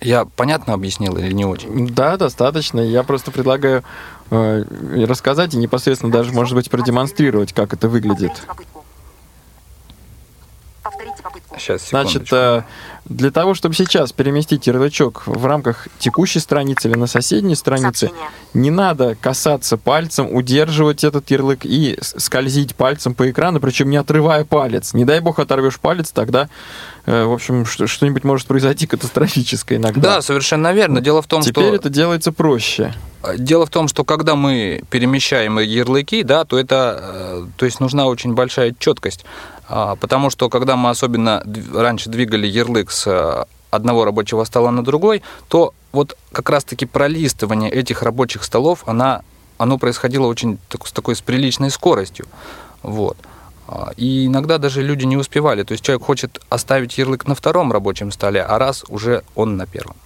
[0.01, 1.89] Я понятно объяснил или не очень?
[1.89, 2.81] Да, достаточно.
[2.81, 3.83] Я просто предлагаю
[4.31, 4.65] э,
[5.07, 8.33] рассказать и непосредственно даже, может быть, продемонстрировать, как это выглядит.
[10.83, 11.59] Повторите попытку.
[11.59, 12.63] Сейчас, Значит, э,
[13.09, 18.31] для того, чтобы сейчас переместить ярлычок в рамках текущей страницы или на соседней странице, Сообщение.
[18.55, 24.45] не надо касаться пальцем, удерживать этот ярлык и скользить пальцем по экрану, причем не отрывая
[24.45, 24.95] палец.
[24.95, 26.49] Не дай бог оторвешь палец, тогда,
[27.07, 30.01] э, в общем, что- что-нибудь может произойти катастрофическое иногда.
[30.17, 31.01] Да, совершенно верно.
[31.01, 32.95] Дело в том, Теперь что это делается проще.
[33.37, 38.07] Дело в том, что когда мы перемещаем ярлыки, да, то это, э, то есть нужна
[38.07, 39.25] очень большая четкость,
[39.71, 41.43] А, потому что когда мы особенно
[41.75, 47.71] раньше двигали ярлык с э, одного рабочего стола на другой, то вот как раз-таки пролистывание
[47.71, 49.23] этих рабочих столов, она,
[49.59, 52.27] оно происходило очень так- с такой с приличной скоростью,
[52.83, 53.17] вот.
[53.67, 55.63] А, И иногда даже люди не успевали.
[55.63, 59.67] То есть человек хочет оставить ярлык на втором рабочем столе, а раз уже он на
[59.67, 59.97] первом.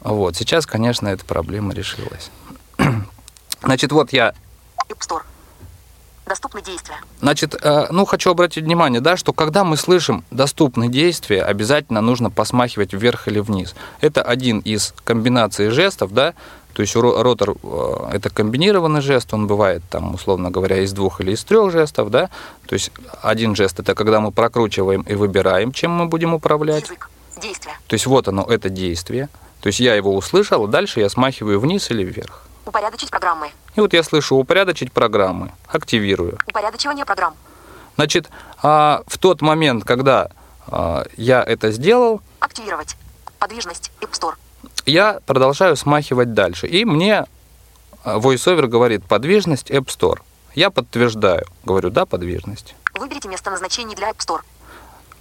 [0.00, 0.36] Вот.
[0.36, 2.30] Сейчас, конечно, эта проблема решилась.
[3.62, 4.34] Значит, вот я
[4.88, 5.22] App Store.
[6.26, 6.96] Доступны действия.
[7.20, 12.30] Значит, э, ну, хочу обратить внимание, да, что когда мы слышим доступные действия, обязательно нужно
[12.30, 13.74] посмахивать вверх или вниз.
[14.00, 16.34] Это один из комбинаций жестов, да,
[16.72, 21.20] то есть ро- ротор э, это комбинированный жест, он бывает там, условно говоря, из двух
[21.20, 22.28] или из трех жестов, да,
[22.66, 22.90] то есть
[23.22, 26.84] один жест это когда мы прокручиваем и выбираем, чем мы будем управлять.
[26.84, 27.08] Язык.
[27.40, 27.72] Действия.
[27.86, 29.28] То есть вот оно, это действие.
[29.60, 32.42] То есть я его услышал, а дальше я смахиваю вниз или вверх.
[32.66, 33.50] Упорядочить программы.
[33.76, 36.38] И вот я слышу упорядочить программы, активирую.
[36.48, 37.34] Упорядочивание программ.
[37.96, 38.28] Значит,
[38.62, 40.30] а, в тот момент, когда
[40.66, 42.96] а, я это сделал, Активировать.
[43.38, 43.90] Подвижность.
[44.00, 44.34] App Store.
[44.86, 46.66] я продолжаю смахивать дальше.
[46.66, 47.26] И мне
[48.02, 50.20] а, VoiceOver говорит подвижность App Store.
[50.54, 51.44] Я подтверждаю.
[51.64, 52.74] Говорю, да, подвижность.
[52.94, 54.40] Выберите место назначения для App Store.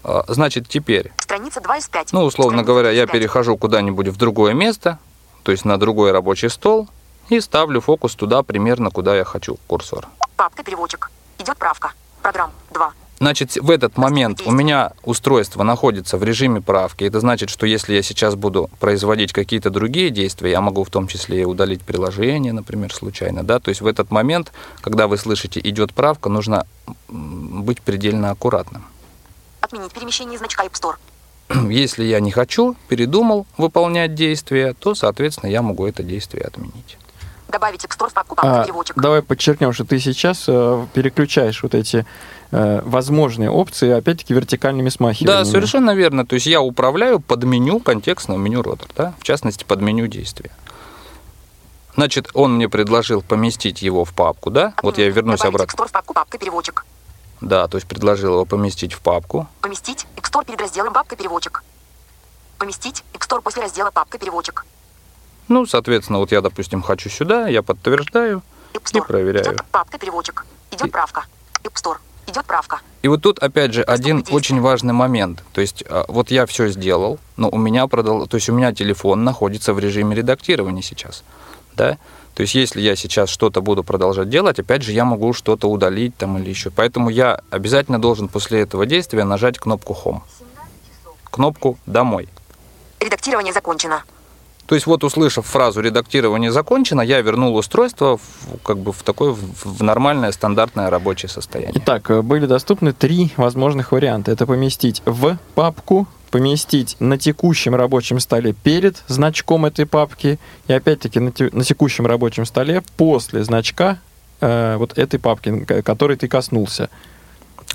[0.04, 2.14] А, Значит, теперь, Страница 2 из 5.
[2.14, 3.12] ну, условно Страница говоря, 2 из я 5.
[3.14, 4.98] перехожу куда-нибудь в другое место,
[5.44, 6.88] то есть на другой рабочий стол,
[7.30, 10.08] и ставлю фокус туда примерно, куда я хочу курсор.
[10.36, 11.12] Папка переводчик.
[11.40, 11.92] Идет правка.
[12.22, 12.94] Программ 2.
[13.20, 17.06] Значит, в этот момент у меня устройство находится в режиме правки.
[17.06, 21.08] Это значит, что если я сейчас буду производить какие-то другие действия, я могу в том
[21.08, 23.44] числе и удалить приложение, например, случайно.
[23.44, 23.60] Да?
[23.60, 26.68] То есть в этот момент, когда вы слышите «идет правка», нужно
[27.08, 28.84] быть предельно аккуратным.
[29.62, 30.96] Отменить перемещение значка App Store.
[31.72, 36.98] Если я не хочу, передумал выполнять действие, то, соответственно, я могу это действие отменить.
[37.56, 38.98] Добавить App Store в папку папка А, переводчик.
[39.00, 42.06] давай подчеркнем, что ты сейчас э, переключаешь вот эти
[42.52, 45.46] э, возможные опции, опять-таки, вертикальными смахиваниями.
[45.46, 46.26] Да, совершенно верно.
[46.26, 49.14] То есть я управляю под меню контекстного меню ротор, да?
[49.20, 50.52] в частности, под меню действия.
[51.96, 54.74] Значит, он мне предложил поместить его в папку, да?
[54.84, 55.16] Вот я Отменить.
[55.16, 55.86] вернусь Добавить обратно.
[55.88, 56.86] В папку папка переводчик.
[57.40, 59.48] Да, то есть предложил его поместить в папку.
[59.62, 61.64] Поместить Store перед разделом папка переводчик.
[62.58, 64.66] Поместить Store после раздела папка переводчик.
[65.48, 68.42] Ну, соответственно, вот я, допустим, хочу сюда, я подтверждаю
[68.74, 69.46] и проверяю.
[69.46, 70.46] Идет папка переводчик.
[70.72, 71.26] Идет правка.
[71.64, 71.98] App Store.
[72.28, 72.80] Идет правка.
[73.04, 74.36] И вот тут, опять же, один действия.
[74.36, 75.44] очень важный момент.
[75.54, 78.26] То есть, а, вот я все сделал, но у меня продол...
[78.26, 81.24] то есть у меня телефон находится в режиме редактирования сейчас,
[81.76, 81.98] да.
[82.34, 86.18] То есть, если я сейчас что-то буду продолжать делать, опять же, я могу что-то удалить
[86.18, 86.72] там или еще.
[86.72, 90.22] Поэтому я обязательно должен после этого действия нажать кнопку Home,
[91.32, 92.28] кнопку Домой.
[93.00, 94.04] Редактирование закончено.
[94.68, 99.32] То есть вот услышав фразу редактирование закончено, я вернул устройство в, как бы в такое
[99.34, 101.74] в нормальное стандартное рабочее состояние.
[101.84, 104.32] Итак, э, были доступны три возможных варианта.
[104.32, 111.20] Это поместить в папку, поместить на текущем рабочем столе перед значком этой папки и опять-таки
[111.20, 114.00] на, те- на текущем рабочем столе после значка
[114.42, 116.90] э, вот этой папки, которой ты коснулся.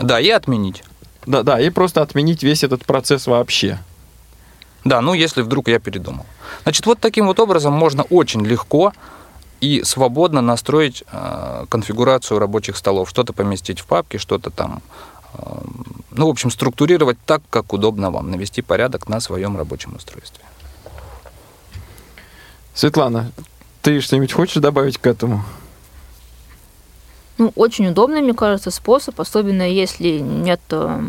[0.00, 0.82] Да, и отменить.
[1.26, 3.78] Да, да, и просто отменить весь этот процесс вообще.
[4.84, 6.26] Да, ну если вдруг я передумал.
[6.62, 8.92] Значит, вот таким вот образом можно очень легко
[9.60, 13.10] и свободно настроить э, конфигурацию рабочих столов.
[13.10, 14.82] Что-то поместить в папки, что-то там,
[15.34, 15.38] э,
[16.10, 20.44] ну, в общем, структурировать так, как удобно вам, навести порядок на своем рабочем устройстве.
[22.74, 23.32] Светлана,
[23.82, 25.44] ты что-нибудь хочешь добавить к этому?
[27.36, 31.00] Ну, очень удобный, мне кажется, способ, особенно если нет э,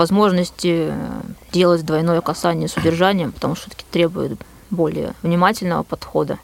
[0.00, 1.20] возможности э,
[1.52, 6.38] делать двойное касание с удержанием, потому что все-таки требует более внимательного подхода.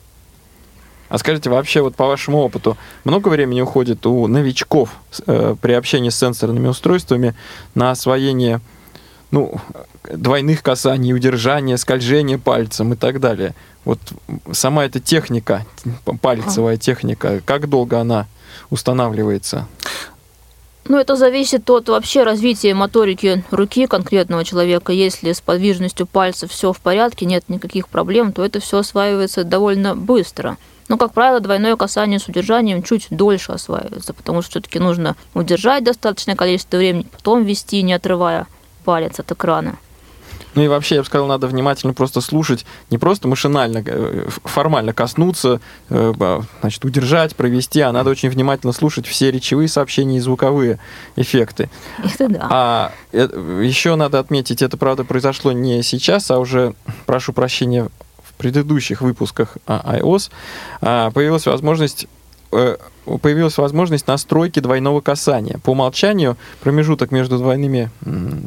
[1.09, 4.91] А скажите, вообще, вот по вашему опыту, много времени уходит у новичков
[5.27, 7.35] э, при общении с сенсорными устройствами
[7.75, 8.61] на освоение
[9.31, 9.55] ну,
[10.13, 13.55] двойных касаний, удержания, скольжения пальцем и так далее?
[13.87, 14.01] Вот
[14.53, 15.65] сама эта техника,
[16.21, 18.27] пальцевая техника, как долго она
[18.69, 19.67] устанавливается?
[20.89, 24.93] Ну, это зависит от вообще развития моторики руки конкретного человека.
[24.93, 29.97] Если с подвижностью пальцев все в порядке, нет никаких проблем, то это все осваивается довольно
[29.97, 30.57] быстро.
[30.89, 35.83] Но, как правило, двойное касание с удержанием чуть дольше осваивается, потому что все-таки нужно удержать
[35.83, 38.47] достаточное количество времени, потом вести, не отрывая
[38.85, 39.79] палец от экрана.
[40.57, 44.95] Ну и вообще, я бы сказал, надо внимательно просто слушать, не просто машинально, э, формально
[44.95, 50.79] коснуться, э, значит, удержать, провести, а надо очень внимательно слушать все речевые сообщения и звуковые
[51.15, 51.69] эффекты.
[52.03, 52.49] Это да.
[52.51, 57.89] А еще надо отметить, это, правда, произошло не сейчас, а уже, прошу прощения,
[58.25, 60.31] в предыдущих выпусках а, iOS
[60.81, 62.07] а, появилась возможность
[62.53, 62.77] э,
[63.23, 65.59] появилась возможность настройки двойного касания.
[65.63, 67.91] По умолчанию промежуток между двойными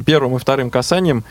[0.06, 1.24] первым и вторым касанием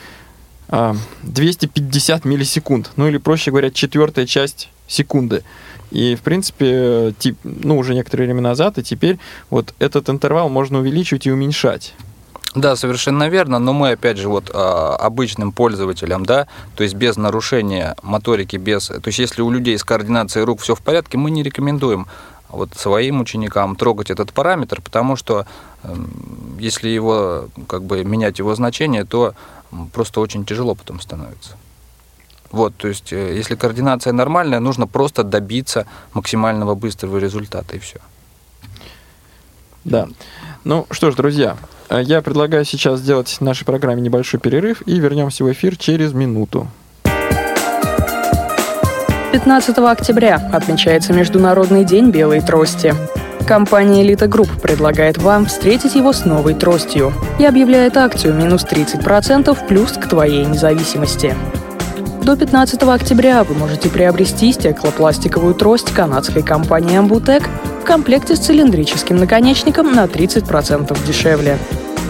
[0.70, 2.92] 250 миллисекунд.
[2.96, 5.44] Ну или, проще говоря, четвертая часть секунды.
[5.92, 9.18] И, в принципе, тип, ну, уже некоторое время назад, и теперь
[9.50, 11.96] вот этот интервал можно увеличивать и уменьшать.
[12.56, 17.16] Да, совершенно верно, но мы опять же вот а, обычным пользователям, да, то есть без
[17.16, 21.30] нарушения моторики, без, то есть если у людей с координацией рук все в порядке, мы
[21.30, 22.08] не рекомендуем
[22.50, 25.46] вот своим ученикам трогать этот параметр, потому что
[25.84, 29.36] эм, если его как бы менять его значение, то
[29.94, 31.58] просто очень тяжело потом становится.
[32.52, 38.00] Вот, то есть э, если координация нормальная, нужно просто добиться максимального быстрого результата и все.
[39.86, 40.08] Да.
[40.64, 41.58] Ну что ж, друзья,
[41.90, 46.14] э, я предлагаю сейчас сделать в нашей программе небольшой перерыв и вернемся в эфир через
[46.14, 46.68] минуту.
[49.32, 52.96] 15 октября отмечается Международный день белой трости.
[53.50, 59.68] Компания «Элита Групп» предлагает вам встретить его с новой тростью и объявляет акцию минус 30%
[59.68, 61.36] плюс к твоей независимости.
[62.22, 67.42] До 15 октября вы можете приобрести стеклопластиковую трость канадской компании «Ambutech»
[67.82, 71.58] в комплекте с цилиндрическим наконечником на 30% дешевле.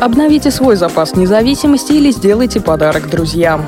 [0.02, 3.66] Обновите свой запас независимости или сделайте подарок друзьям.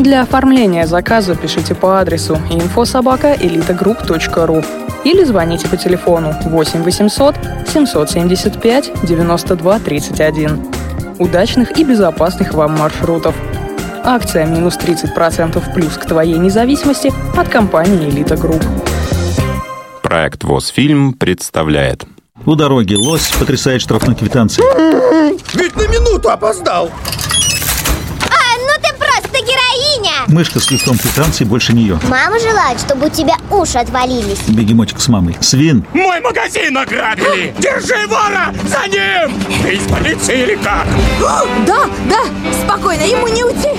[0.00, 4.64] Для оформления заказа пишите по адресу info собака elitagroup.ru
[5.04, 7.34] или звоните по телефону 8 800
[7.70, 10.66] 775 92 31.
[11.18, 13.34] удачных и безопасных вам маршрутов.
[14.02, 18.64] Акция минус 30% плюс к твоей независимости от компании «Элита Групп».
[20.02, 22.06] Проект ВОС-фильм представляет.
[22.46, 24.62] У дороги лось потрясает штрафной квитанцией.
[25.54, 26.90] Ведь на минуту опоздал.
[28.26, 30.19] А, ну ты просто героиня!
[30.30, 31.98] Мышка с листом квитанции больше нее.
[32.08, 34.38] Мама желает, чтобы у тебя уши отвалились.
[34.46, 35.36] Бегемотик с мамой.
[35.40, 35.84] Свин.
[35.92, 37.52] Мой магазин ограбили.
[37.58, 38.54] Держи вора!
[38.64, 39.34] За ним!
[39.62, 40.86] Ты из полиции или как?
[41.66, 42.20] Да, да,
[42.64, 43.70] спокойно, ему не уйти.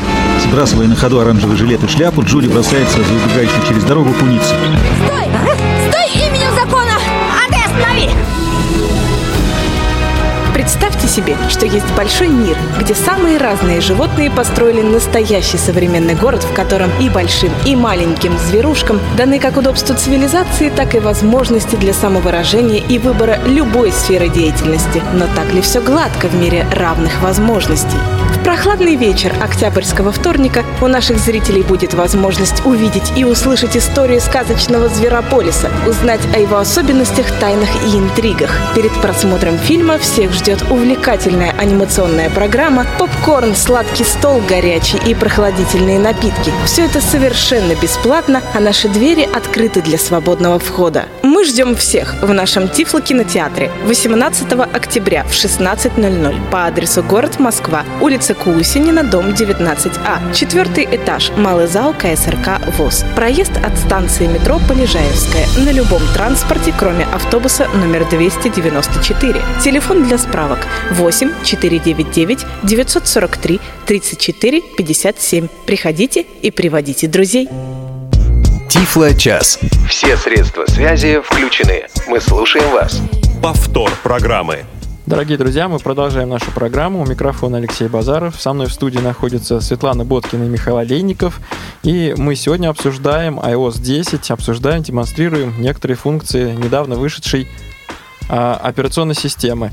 [0.44, 4.12] Сбрасывая на ходу оранжевый жилет и шляпу, Джули бросается за убегающей через дорогу.
[4.12, 4.42] Стой!
[4.44, 5.31] Стой
[11.12, 16.90] себе, что есть большой мир, где самые разные животные построили настоящий современный город, в котором
[17.00, 22.98] и большим, и маленьким зверушкам даны как удобства цивилизации, так и возможности для самовыражения и
[22.98, 25.02] выбора любой сферы деятельности.
[25.14, 27.98] Но так ли все гладко в мире равных возможностей?
[28.32, 34.88] В прохладный вечер октябрьского вторника у наших зрителей будет возможность увидеть и услышать историю сказочного
[34.88, 38.50] Зверополиса, узнать о его особенностях, тайнах и интригах.
[38.74, 40.64] Перед просмотром фильма всех ждет
[41.02, 46.54] увлекательная анимационная программа, попкорн, сладкий стол, горячий и прохладительные напитки.
[46.66, 51.08] Все это совершенно бесплатно, а наши двери открыты для свободного входа.
[51.24, 57.84] Мы ждем всех в нашем Тифло кинотеатре 18 октября в 16.00 по адресу город Москва,
[58.00, 63.06] улица Кусинина, дом 19А, четвертый этаж, малый зал КСРК ВОЗ.
[63.16, 69.42] Проезд от станции метро Полежаевская на любом транспорте, кроме автобуса номер 294.
[69.64, 70.60] Телефон для справок
[70.92, 75.48] 8 499 943 34 57.
[75.66, 77.48] Приходите и приводите друзей.
[78.70, 79.60] Тифло-час.
[79.90, 81.88] Все средства связи включены.
[82.08, 83.02] Мы слушаем вас.
[83.42, 84.66] Повтор программы.
[85.06, 87.02] Дорогие друзья, мы продолжаем нашу программу.
[87.02, 88.40] У микрофона Алексей Базаров.
[88.40, 91.42] Со мной в студии находятся Светлана Боткина и Михаил Олейников.
[91.84, 97.48] И мы сегодня обсуждаем iOS 10, обсуждаем, демонстрируем некоторые функции недавно вышедшей
[98.30, 99.72] а, операционной системы.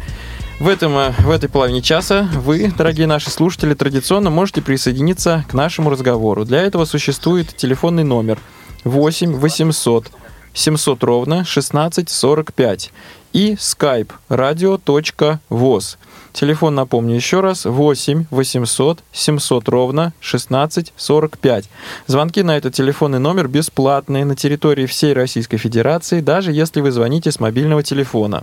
[0.60, 5.54] В, этом, э, в этой половине часа вы, дорогие наши слушатели, традиционно можете присоединиться к
[5.54, 6.44] нашему разговору.
[6.44, 8.40] Для этого существует телефонный номер
[8.82, 10.10] 8 800
[10.54, 12.90] 700 ровно 1645
[13.32, 15.96] и skype radio.voz.
[16.32, 21.70] Телефон, напомню еще раз, 8 800 700 ровно 1645.
[22.08, 27.30] Звонки на этот телефонный номер бесплатные на территории всей Российской Федерации, даже если вы звоните
[27.30, 28.42] с мобильного телефона.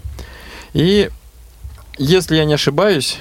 [0.73, 1.10] И
[1.97, 3.17] если я не ошибаюсь,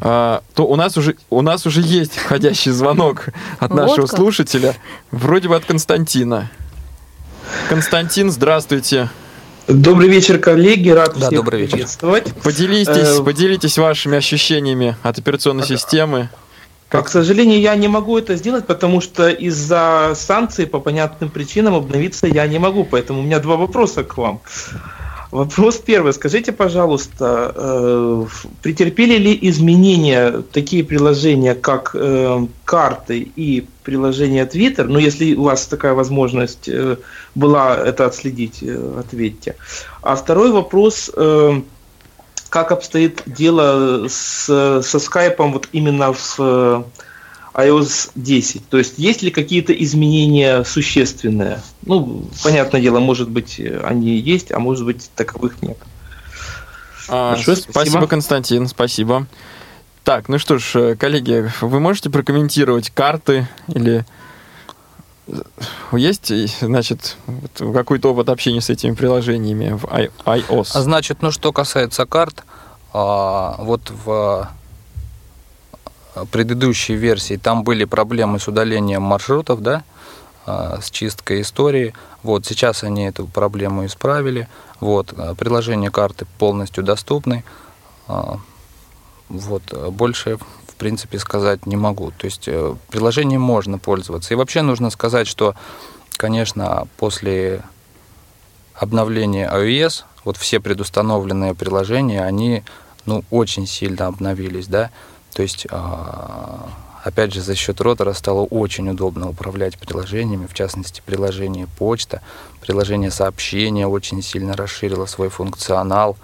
[0.00, 3.26] а, то у нас уже у нас уже есть входящий звонок
[3.58, 4.16] от нашего как.
[4.16, 4.74] слушателя,
[5.10, 6.50] вроде бы от Константина.
[7.68, 9.10] Константин, здравствуйте.
[9.68, 10.90] Добрый вечер, коллеги.
[10.90, 11.72] Рад Да, всех добрый вечер.
[11.74, 12.32] приветствовать.
[12.42, 16.30] Поделитесь, Э, поделитесь вашими ощущениями от операционной системы.
[16.90, 21.74] А, К сожалению, я не могу это сделать, потому что из-за санкций по понятным причинам
[21.74, 22.84] обновиться я не могу.
[22.84, 24.40] Поэтому у меня два вопроса к вам.
[25.32, 26.12] Вопрос первый.
[26.12, 28.26] Скажите, пожалуйста, э,
[28.60, 34.84] претерпели ли изменения такие приложения, как э, карты и приложение Twitter?
[34.84, 36.98] Ну, если у вас такая возможность э,
[37.34, 39.56] была это отследить, э, ответьте.
[40.02, 41.10] А второй вопрос.
[41.16, 41.62] э,
[42.50, 44.44] как обстоит дело с,
[44.82, 46.84] со скайпом вот именно в
[47.54, 48.68] iOS 10?
[48.68, 51.60] То есть есть ли какие-то изменения существенные?
[51.84, 55.78] Ну, понятное дело, может быть, они есть, а может быть, таковых нет.
[57.08, 57.72] А, Большое спасибо.
[57.72, 58.06] спасибо.
[58.06, 59.26] Константин, спасибо.
[60.04, 64.04] Так, ну что ж, э, коллеги, вы можете прокомментировать карты или
[65.28, 65.32] э,
[65.92, 67.16] есть, э, значит,
[67.56, 70.70] какой-то опыт общения с этими приложениями в iOS?
[70.74, 72.44] А значит, ну что касается карт,
[72.92, 74.48] а, вот в
[76.30, 79.82] предыдущей версии там были проблемы с удалением маршрутов, да,
[80.46, 81.94] а, с чисткой истории.
[82.22, 84.48] Вот сейчас они эту проблему исправили.
[84.80, 87.44] Вот а, приложение карты полностью доступны.
[89.28, 90.38] Вот больше
[90.72, 92.10] в принципе сказать не могу.
[92.10, 94.34] То есть э, приложением можно пользоваться.
[94.34, 95.54] И вообще нужно сказать, что,
[96.16, 97.62] конечно, после
[98.74, 102.64] обновления iOS, вот все предустановленные приложения, они
[103.06, 104.90] ну, очень сильно обновились, да,
[105.32, 106.68] то есть, а,
[107.04, 112.20] опять же, за счет ротора стало очень удобно управлять приложениями, в частности, приложение почта,
[112.60, 116.16] приложение сообщения очень сильно расширило свой функционал,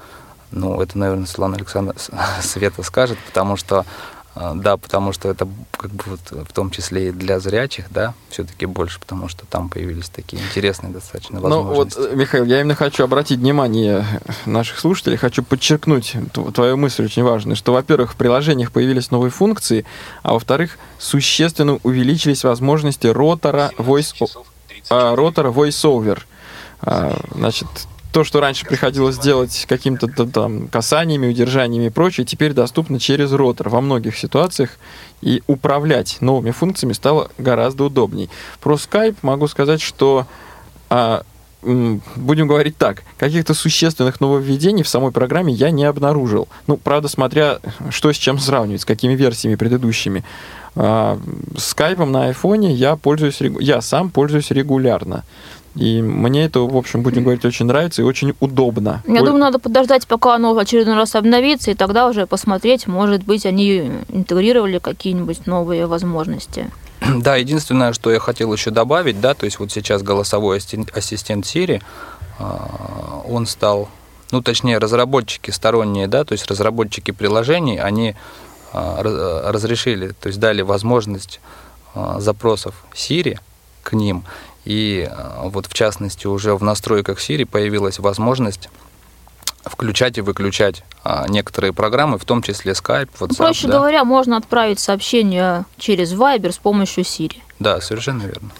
[0.50, 2.00] ну, это, наверное, Светлана Александровна
[2.42, 3.84] Света скажет, потому что
[4.54, 8.66] Да, потому что это как бы вот в том числе и для зрячих, да, все-таки
[8.66, 12.12] больше, потому что там появились такие интересные достаточно Ну вот, возможности.
[12.12, 14.04] э, Михаил, я именно хочу обратить внимание
[14.46, 16.14] наших слушателей, хочу подчеркнуть
[16.54, 19.84] твою мысль очень важную, что, во-первых, в приложениях появились новые функции,
[20.22, 24.14] а во-вторых, существенно увеличились возможности ротора voice,
[24.90, 26.20] а, ротора voice-over.
[26.82, 27.68] А, Значит,
[28.12, 33.68] то, что раньше приходилось делать каким-то там касаниями, удержаниями и прочее, теперь доступно через ротор
[33.68, 34.78] во многих ситуациях,
[35.20, 38.30] и управлять новыми функциями стало гораздо удобней.
[38.60, 40.26] Про Skype могу сказать, что
[40.90, 41.22] а,
[41.62, 46.48] будем говорить так, каких-то существенных нововведений в самой программе я не обнаружил.
[46.66, 47.58] Ну, правда, смотря
[47.90, 50.24] что с чем сравнивать, с какими версиями предыдущими.
[50.76, 51.18] А,
[51.56, 55.24] скайпом на айфоне я пользуюсь, я сам пользуюсь регулярно.
[55.78, 59.00] И мне это, в общем, будем говорить, очень нравится и очень удобно.
[59.06, 63.22] Я думаю, надо подождать, пока оно в очередной раз обновится, и тогда уже посмотреть, может
[63.22, 66.70] быть, они интегрировали какие-нибудь новые возможности.
[67.18, 71.80] Да, единственное, что я хотел еще добавить, да, то есть вот сейчас голосовой ассистент, Siri,
[72.40, 73.88] а, он стал,
[74.32, 78.16] ну, точнее, разработчики сторонние, да, то есть разработчики приложений, они
[78.72, 79.00] а,
[79.52, 81.40] разрешили, то есть дали возможность
[81.94, 83.38] а, запросов Siri
[83.84, 84.24] к ним,
[84.68, 88.68] и а, вот в частности уже в настройках Siri появилась возможность
[89.64, 93.36] включать и выключать а, некоторые программы, в том числе Skype, Ну, WhatsApp.
[93.38, 93.78] проще да.
[93.78, 97.36] говоря, можно отправить сообщение через Viber с помощью Siri.
[97.58, 98.50] Да, совершенно верно.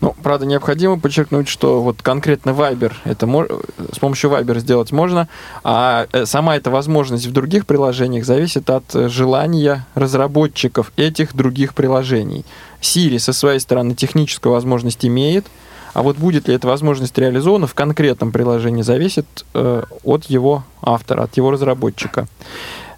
[0.00, 3.46] Ну, правда, необходимо подчеркнуть, что вот конкретно Viber, это мо-
[3.92, 5.28] с помощью Viber сделать можно,
[5.64, 11.72] а э, сама эта возможность в других приложениях зависит от э, желания разработчиков этих других
[11.72, 12.44] приложений.
[12.80, 15.46] Siri со своей стороны техническую возможность имеет,
[15.94, 21.22] а вот будет ли эта возможность реализована в конкретном приложении, зависит э, от его автора,
[21.22, 22.28] от его разработчика.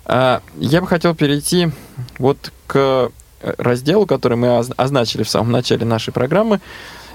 [0.05, 1.70] А, Я бы хотел перейти
[2.18, 6.61] вот к э, разделу, который мы оз- означили в самом начале нашей программы,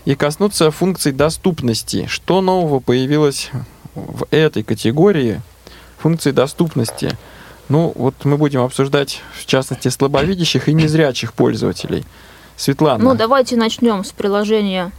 [0.06, 2.08] и коснуться функций доступности.
[2.08, 3.50] Что нового появилось
[3.96, 5.42] в этой категории
[5.98, 7.18] функций доступности?
[7.70, 12.04] Ну, вот мы будем обсуждать, в частности, слабовидящих и незрячих пользователей.
[12.58, 14.92] Светлана, Ну, давайте начнем с приложения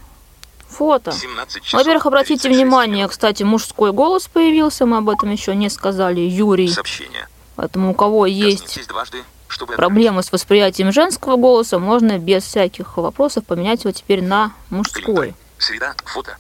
[0.68, 1.12] фото.
[1.72, 6.68] Во-первых, обратите внимание, кстати, мужской голос появился, мы об этом еще не сказали, Юрий.
[6.68, 7.28] Сообщение.
[7.56, 13.44] Поэтому у кого есть дважды, чтобы проблемы с восприятием женского голоса, можно без всяких вопросов
[13.44, 15.34] поменять его теперь на мужской.
[15.58, 15.94] Среда.
[16.04, 16.36] Фото.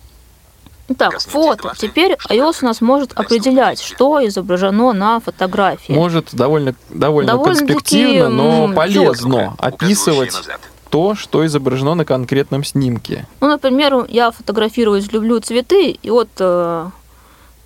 [0.88, 1.72] Итак, фото.
[1.78, 5.92] Теперь iOS у нас может определять, что изображено на фотографии.
[5.92, 10.34] может довольно, довольно, Довольно-таки, конспективно, но полезно описывать
[10.94, 13.26] то, что изображено на конкретном снимке.
[13.40, 16.88] Ну, например, я фотографируюсь, люблю цветы, и вот э,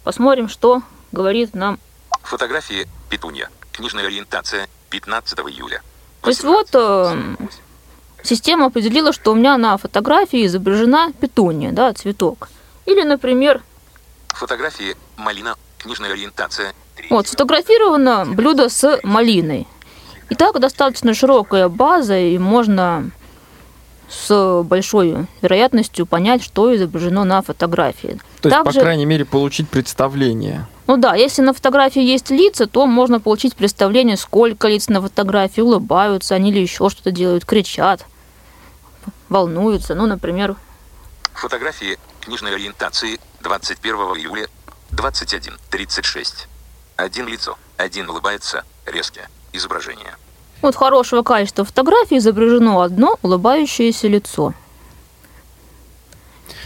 [0.02, 0.80] посмотрим, что
[1.12, 1.78] говорит нам.
[2.22, 2.88] Фотографии.
[3.10, 3.50] Петунья.
[3.70, 4.66] Книжная ориентация.
[4.88, 5.82] 15 июля.
[6.22, 7.36] То есть вот э,
[8.22, 12.48] система определила, что у меня на фотографии изображена петуния, да, цветок.
[12.86, 13.62] Или, например,
[14.28, 14.96] Фотографии.
[15.18, 15.54] Малина.
[15.76, 16.72] Книжная ориентация.
[17.10, 19.68] вот сфотографировано блюдо с малиной.
[20.30, 23.10] И так достаточно широкая база, и можно
[24.08, 28.18] с большой вероятностью понять, что изображено на фотографии.
[28.40, 30.66] То есть, Также- по крайней мере, получить представление.
[30.86, 35.60] Ну да, если на фотографии есть лица, то можно получить представление, сколько лиц на фотографии,
[35.60, 38.06] улыбаются они или еще что-то делают, кричат,
[39.28, 39.94] волнуются.
[39.94, 40.56] Ну, например,
[41.34, 41.98] Фотографии.
[42.20, 43.20] Книжной ориентации.
[43.42, 44.48] 21 июля.
[44.90, 46.48] 21.36.
[46.96, 47.56] Один лицо.
[47.76, 48.64] Один улыбается.
[48.86, 49.28] Резкие.
[49.52, 50.16] Изображение.
[50.62, 54.54] Вот хорошего качества фотографии изображено одно улыбающееся лицо.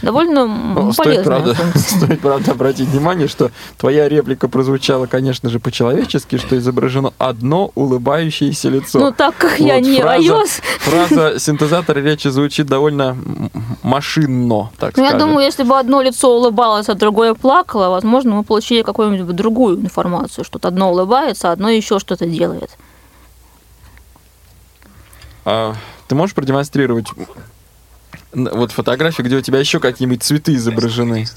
[0.01, 1.97] Довольно Ну, стоит, правда, функция.
[1.97, 8.67] стоит, правда, обратить внимание, что твоя реплика прозвучала, конечно же, по-человечески, что изображено одно улыбающееся
[8.67, 8.99] лицо.
[8.99, 10.61] Ну, так как я Вот не фраза, iOS.
[10.79, 13.15] Фраза синтезатора речи звучит довольно
[13.81, 15.29] машинно, так Ну, я скажем.
[15.29, 20.43] думаю, если бы одно лицо улыбалось, а другое плакало, возможно, мы получили какую-нибудь другую информацию,
[20.43, 22.71] что одно улыбается, а одно еще что-то делает.
[25.45, 25.75] А
[26.07, 27.07] ты можешь продемонстрировать
[28.33, 31.27] вот фотографии, где у тебя еще какие-нибудь цветы изображены?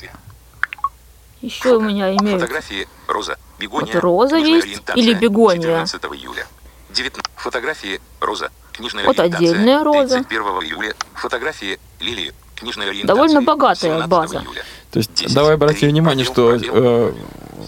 [1.42, 2.88] Еще у меня имеют Фотографии.
[3.06, 3.36] Роза.
[3.58, 3.92] Бегония.
[3.92, 5.86] Вот роза есть или бегония?
[5.86, 6.46] 14 июля.
[6.90, 7.22] 19.
[7.36, 8.00] Фотографии.
[8.20, 8.50] Роза.
[8.72, 10.24] Книжная Вот отдельная роза.
[10.24, 10.94] 31 июля.
[11.14, 11.78] Фотографии.
[12.00, 12.32] Лилии.
[12.56, 14.38] Книжная довольно богатая 17 база.
[14.38, 14.64] июля.
[14.96, 17.12] То есть давай обратим внимание, что э,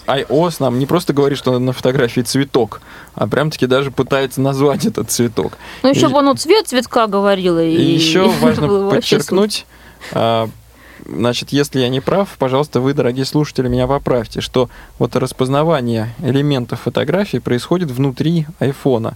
[0.07, 2.81] iOS нам не просто говорит, что на фотографии цветок,
[3.13, 5.59] а прям-таки даже пытается назвать этот цветок.
[5.83, 7.63] Ну, еще И- бы, ну, цвет цветка говорила.
[7.63, 9.67] И, И еще важно подчеркнуть,
[10.11, 10.49] а,
[11.05, 14.67] значит, если я не прав, пожалуйста, вы, дорогие слушатели, меня поправьте, что
[14.97, 19.13] вот распознавание элементов фотографии происходит внутри айфона.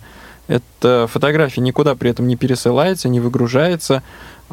[0.48, 4.04] Эта фотография никуда при этом не пересылается, не выгружается,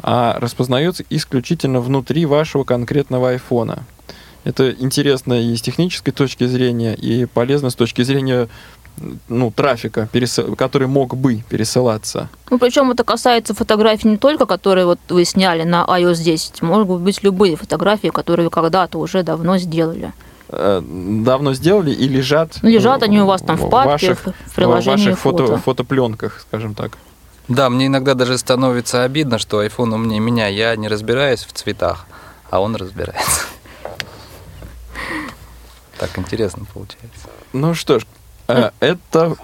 [0.01, 3.83] а распознается исключительно внутри вашего конкретного айфона.
[4.43, 8.47] Это интересно и с технической точки зрения, и полезно с точки зрения
[9.29, 10.09] ну, трафика,
[10.57, 12.29] который мог бы пересылаться.
[12.49, 17.01] Ну, причем это касается фотографий не только, которые вот вы сняли на iOS 10, могут
[17.01, 20.13] быть любые фотографии, которые вы когда-то уже давно сделали.
[20.53, 22.57] Э, давно сделали и лежат.
[22.61, 25.47] Ну, лежат они у вас там в папке, ваших, в приложении в ваших фото.
[25.47, 26.97] фото, фотопленках, скажем так.
[27.47, 30.47] Да, мне иногда даже становится обидно, что iPhone умнее меня.
[30.47, 32.05] Я не разбираюсь в цветах,
[32.49, 33.41] а он разбирается.
[35.97, 37.29] Так интересно получается.
[37.53, 38.05] Ну что ж,
[38.47, 39.35] э, это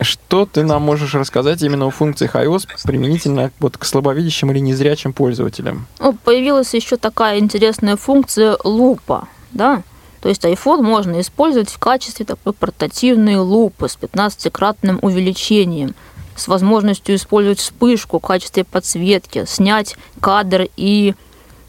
[0.00, 5.12] что ты нам можешь рассказать именно о функциях iOS применительно вот к слабовидящим или незрячим
[5.12, 5.86] пользователям?
[5.98, 9.82] Ну, появилась еще такая интересная функция лупа, да?
[10.20, 15.94] То есть iPhone можно использовать в качестве такой портативной лупы с 15-кратным увеличением,
[16.34, 21.14] с возможностью использовать вспышку в качестве подсветки, снять кадр и,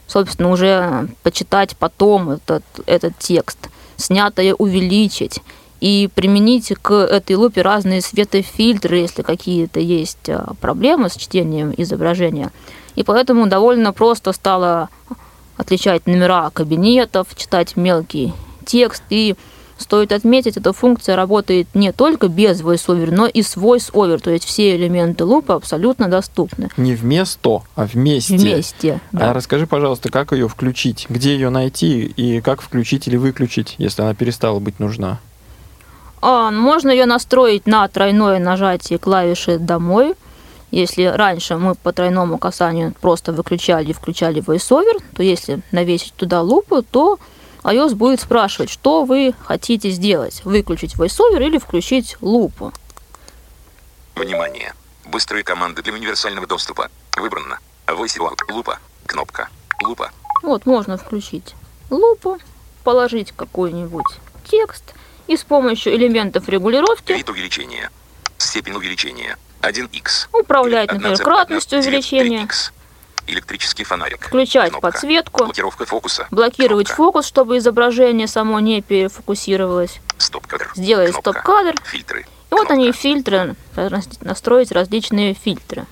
[0.06, 5.40] собственно, уже почитать потом этот, этот текст, снятое увеличить
[5.80, 12.50] и применить к этой лупе разные светофильтры, если какие-то есть а, проблемы с чтением изображения.
[12.96, 14.90] И поэтому довольно просто стало
[15.60, 18.32] отличать номера кабинетов, читать мелкий
[18.64, 19.02] текст.
[19.10, 19.36] И
[19.78, 24.18] стоит отметить, эта функция работает не только без VoiceOver, но и с VoiceOver.
[24.18, 26.70] То есть все элементы лупа абсолютно доступны.
[26.76, 28.36] Не вместо, а вместе.
[28.36, 29.00] Вместе.
[29.12, 29.30] Да.
[29.30, 31.06] А расскажи, пожалуйста, как ее включить?
[31.08, 35.18] Где ее найти и как включить или выключить, если она перестала быть нужна?
[36.22, 40.14] А, можно ее настроить на тройное нажатие клавиши «Домой»,
[40.70, 46.42] если раньше мы по тройному касанию просто выключали и включали VoiceOver, то если навесить туда
[46.42, 47.18] лупу, то
[47.62, 52.72] iOS будет спрашивать, что вы хотите сделать, выключить VoiceOver или включить лупу.
[54.14, 54.74] Внимание!
[55.06, 56.88] Быстрые команды для универсального доступа.
[57.16, 57.58] Выбрано.
[57.86, 58.36] VoiceOver.
[58.52, 58.78] Лупа.
[59.06, 59.48] Кнопка.
[59.82, 60.12] Лупа.
[60.42, 61.54] Вот, можно включить
[61.90, 62.38] лупу,
[62.84, 64.06] положить какой-нибудь
[64.48, 64.94] текст
[65.26, 67.12] и с помощью элементов регулировки...
[67.12, 67.90] Вид увеличения.
[68.38, 69.36] Степень увеличения.
[69.60, 70.28] 1х.
[70.32, 72.48] Управлять, например, кратностью увеличения.
[73.26, 74.26] Электрический фонарик.
[74.26, 74.90] Включать Кнопка.
[74.90, 75.44] подсветку.
[75.44, 76.26] Блокировка фокуса.
[76.30, 77.02] Блокировать Кнопка.
[77.02, 80.00] фокус, чтобы изображение само не перефокусировалось.
[80.18, 80.72] Стоп-кадр.
[80.74, 81.74] Сделать стоп-кадр.
[81.84, 82.26] Фильтры.
[82.50, 83.54] И вот они фильтры,
[84.20, 85.86] настроить различные фильтры.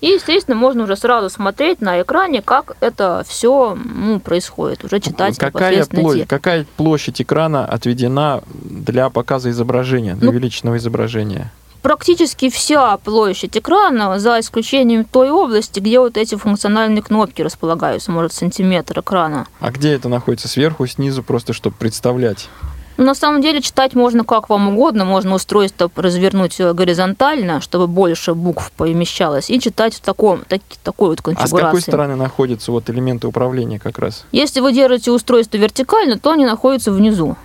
[0.00, 5.38] И, естественно, можно уже сразу смотреть на экране, как это все ну, происходит, уже читать
[5.38, 11.50] какая, площадь, какая площадь экрана отведена для показа изображения, для ну, увеличенного изображения?
[11.82, 18.32] Практически вся площадь экрана, за исключением той области, где вот эти функциональные кнопки располагаются, может,
[18.32, 19.46] сантиметр экрана.
[19.60, 20.48] А где это находится?
[20.48, 22.48] Сверху, снизу, просто чтобы представлять?
[22.96, 28.72] На самом деле читать можно как вам угодно, можно устройство развернуть горизонтально, чтобы больше букв
[28.72, 31.56] помещалось, и читать в таком, так, такой вот конфигурации.
[31.56, 34.24] А с какой стороны находятся вот элементы управления как раз?
[34.32, 37.36] Если вы держите устройство вертикально, то они находятся внизу.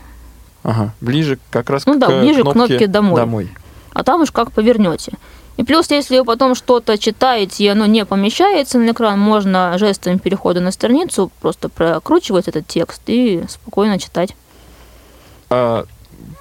[0.64, 3.16] Ага, ближе как раз ну, к да, ближе кнопке, к кнопке «Домой».
[3.16, 3.52] домой
[3.94, 5.14] а там уж как повернете.
[5.58, 10.18] И плюс, если вы потом что-то читаете, и оно не помещается на экран, можно жестами
[10.18, 14.36] перехода на страницу просто прокручивать этот текст и спокойно читать.
[15.50, 15.86] А,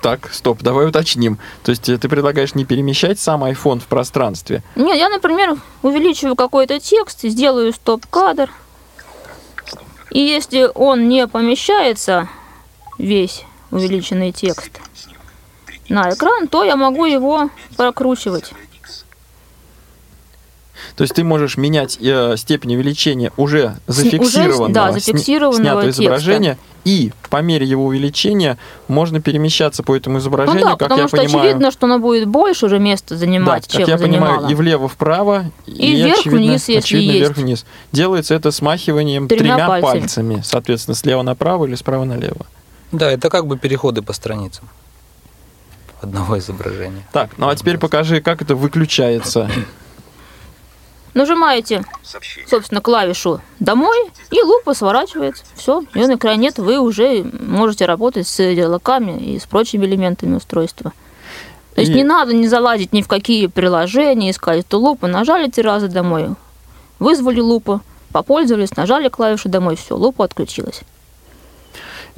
[0.00, 1.38] так, стоп, давай уточним.
[1.62, 4.62] То есть э, ты предлагаешь не перемещать сам iPhone в пространстве?
[4.76, 8.50] Нет, я, например, увеличиваю какой-то текст, сделаю стоп-кадр.
[10.10, 12.28] И если он не помещается,
[12.98, 14.80] весь увеличенный текст,
[15.90, 18.52] на экран, то я могу его прокручивать.
[20.96, 26.58] То есть ты можешь менять э, степень увеличения уже зафиксированного, уже, да, зафиксированного снятого изображения,
[26.84, 31.08] и по мере его увеличения можно перемещаться по этому изображению, ну да, как потому я
[31.08, 31.48] что понимаю.
[31.48, 34.34] очевидно, что оно будет больше уже места занимать, да, чем как я занимало.
[34.34, 37.20] понимаю, и влево-вправо, и, и вверх-вниз, если очевидно, есть.
[37.20, 37.66] вверх-вниз.
[37.92, 40.00] Делается это смахиванием тремя, тремя пальцами.
[40.00, 42.46] пальцами, соответственно, слева направо или справа налево.
[42.92, 44.68] Да, это как бы переходы по страницам
[46.00, 47.02] одного изображения.
[47.12, 49.50] Так, ну а теперь покажи, как это выключается.
[51.12, 51.82] Нажимаете,
[52.48, 55.42] собственно, клавишу «Домой», и лупа сворачивается.
[55.56, 60.36] Все, ее на экране нет, вы уже можете работать с ярлыками и с прочими элементами
[60.36, 60.92] устройства.
[61.74, 65.08] То есть И- не надо не залазить ни в какие приложения, искать эту лупу.
[65.08, 66.28] Нажали три раза «Домой»,
[67.00, 67.80] вызвали лупу,
[68.12, 70.82] попользовались, нажали клавишу «Домой», все, лупа отключилась.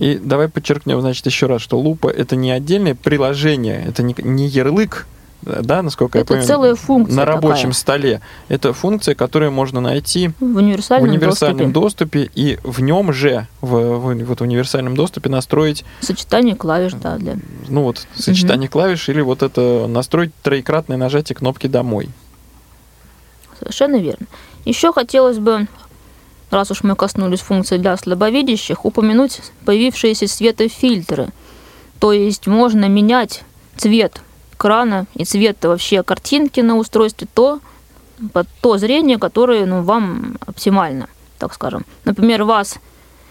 [0.02, 4.48] И давай подчеркнем, значит, еще раз, что лупа это не отдельное приложение, это не, не
[4.48, 5.06] ярлык
[5.42, 7.72] да, насколько Это я понимаю, целая функция на рабочем такая.
[7.72, 8.20] столе.
[8.48, 12.20] Это функция, которую можно найти В универсальном, в универсальном доступе.
[12.20, 12.30] доступе.
[12.34, 13.66] и в нем же, в,
[13.98, 17.36] в- вот в универсальном доступе настроить, Сочетание клавиш, да, для...
[17.68, 22.08] ну вот, сочетание клавиш или вот это настроить троекратное нажатие кнопки «Домой».
[23.58, 24.26] Совершенно верно.
[24.64, 25.66] Еще хотелось бы,
[26.52, 31.28] раз уж мы коснулись функций для слабовидящих, упомянуть появившиеся светофильтры.
[31.98, 33.42] То есть можно менять
[33.76, 34.20] цвет
[34.52, 37.60] экрана и цвет вообще картинки на устройстве то,
[38.32, 41.84] под то зрение, которое ну, вам оптимально, так скажем.
[42.04, 42.78] Например, вас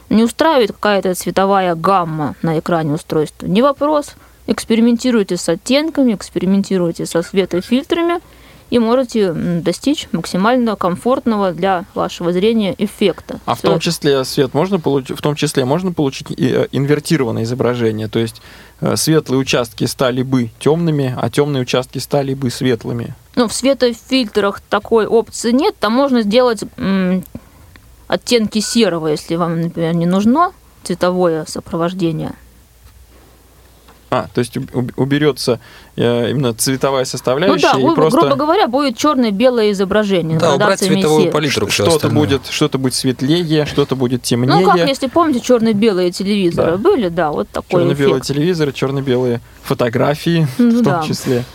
[0.09, 3.47] не устраивает какая-то цветовая гамма на экране устройства.
[3.47, 4.15] Не вопрос.
[4.47, 8.19] Экспериментируйте с оттенками, экспериментируйте со светофильтрами
[8.71, 13.39] и можете достичь максимально комфортного для вашего зрения эффекта.
[13.45, 18.07] А в том числе свет можно получить, в том числе можно получить э, инвертированное изображение,
[18.07, 18.41] то есть
[18.79, 23.13] э, светлые участки стали бы темными, а темные участки стали бы светлыми.
[23.35, 25.75] Ну, в светофильтрах такой опции нет.
[25.79, 26.63] Там можно сделать
[28.07, 30.51] оттенки серого, если вам, например, не нужно
[30.83, 32.33] цветовое сопровождение.
[34.13, 35.61] А, то есть уб- уб- уберется
[35.95, 40.37] э, именно цветовая Ну составляющая да, и просто грубо говоря, будет черное-белое изображение.
[40.37, 41.69] Да, убрать цветовую палитру.
[41.69, 44.65] что-то будет, что-то будет светлее, что-то будет темнее.
[44.65, 46.77] Ну, как, если помните, черно-белые телевизоры Да.
[46.77, 48.27] были, да, вот такой Черно-белые эффект.
[48.27, 51.03] телевизоры, черно-белые фотографии Ну в том да.
[51.07, 51.45] числе.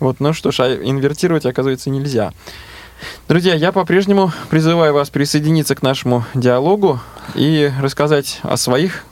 [0.00, 2.32] Вот, ну что ж, а инвертировать, оказывается, нельзя.
[3.28, 6.98] Друзья, я по-прежнему призываю вас присоединиться к нашему диалогу
[7.34, 9.04] и рассказать о своих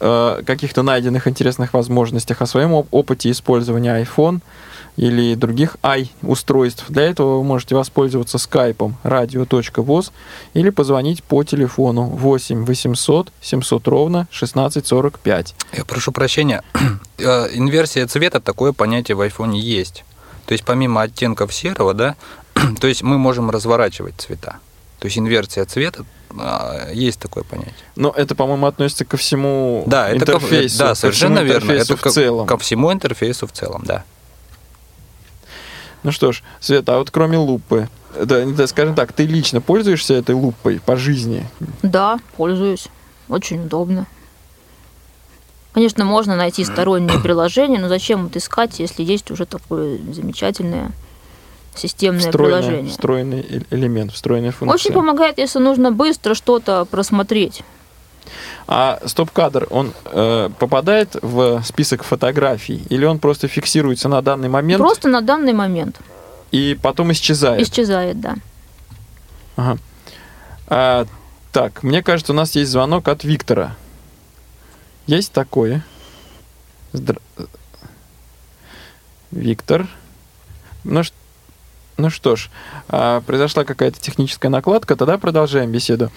[0.00, 4.40] э, каких-то найденных интересных возможностях, о своем оп- опыте использования iPhone
[4.96, 6.84] или других i-устройств.
[6.88, 10.10] Для этого вы можете воспользоваться скайпом radio.voz
[10.54, 15.54] или позвонить по телефону 8 800 700 ровно 1645.
[15.76, 16.62] Я прошу прощения.
[17.20, 20.04] Э, Инверсия цвета, такое понятие в айфоне есть.
[20.46, 22.14] То есть помимо оттенков серого, да,
[22.80, 24.58] то есть мы можем разворачивать цвета.
[25.00, 26.04] То есть инверсия цвета,
[26.92, 27.74] есть такое понятие.
[27.96, 30.78] Но это, по-моему, относится ко всему Да, это ко- интерфейсу.
[30.78, 31.72] да, ко совершенно всему верно.
[31.72, 32.46] Это в ко, целом.
[32.46, 34.04] ко всему интерфейсу в целом, да.
[36.02, 37.88] Ну что ж, Света, а вот кроме лупы,
[38.22, 41.46] да, да, скажем так, ты лично пользуешься этой лупой по жизни?
[41.82, 42.86] Да, пользуюсь.
[43.28, 44.06] Очень удобно.
[45.72, 50.92] Конечно, можно найти сторонние приложения, но зачем вот искать, если есть уже такое замечательное
[51.78, 52.90] системное Встроенный, приложение?
[52.90, 54.74] встроенный э- элемент, встроенная функция.
[54.74, 57.62] Очень помогает, если нужно быстро что-то просмотреть.
[58.66, 64.78] А стоп-кадр, он э, попадает в список фотографий или он просто фиксируется на данный момент
[64.82, 65.98] Просто на данный момент
[66.50, 67.60] и потом исчезает?
[67.66, 68.34] исчезает, да.
[69.56, 69.78] Ага.
[70.66, 71.06] А,
[71.52, 73.74] так, мне кажется, у нас есть звонок от Виктора.
[75.06, 75.82] Есть такое?
[76.92, 77.20] Здра-
[79.30, 79.86] Виктор.
[80.84, 81.12] Ну, ш-
[81.98, 82.48] ну что ж,
[82.88, 86.10] а, произошла какая-то техническая накладка, тогда продолжаем беседу.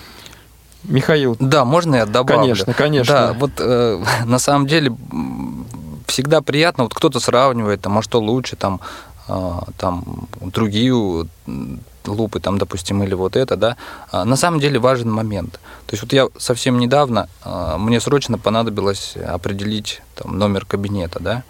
[0.84, 1.36] Михаил.
[1.40, 2.42] Да, можно я добавлю?
[2.42, 3.14] Конечно, конечно.
[3.14, 4.96] Да, вот э, на самом деле
[6.08, 8.80] всегда приятно, вот кто-то сравнивает, там, а что лучше, там,
[9.28, 11.28] а, там другие
[12.06, 13.78] лупы, там, допустим, или вот это, да.
[14.12, 15.54] А на самом деле важен момент.
[15.86, 21.34] То есть вот я совсем недавно, а, мне срочно понадобилось определить там, номер кабинета, да.
[21.34, 21.44] М,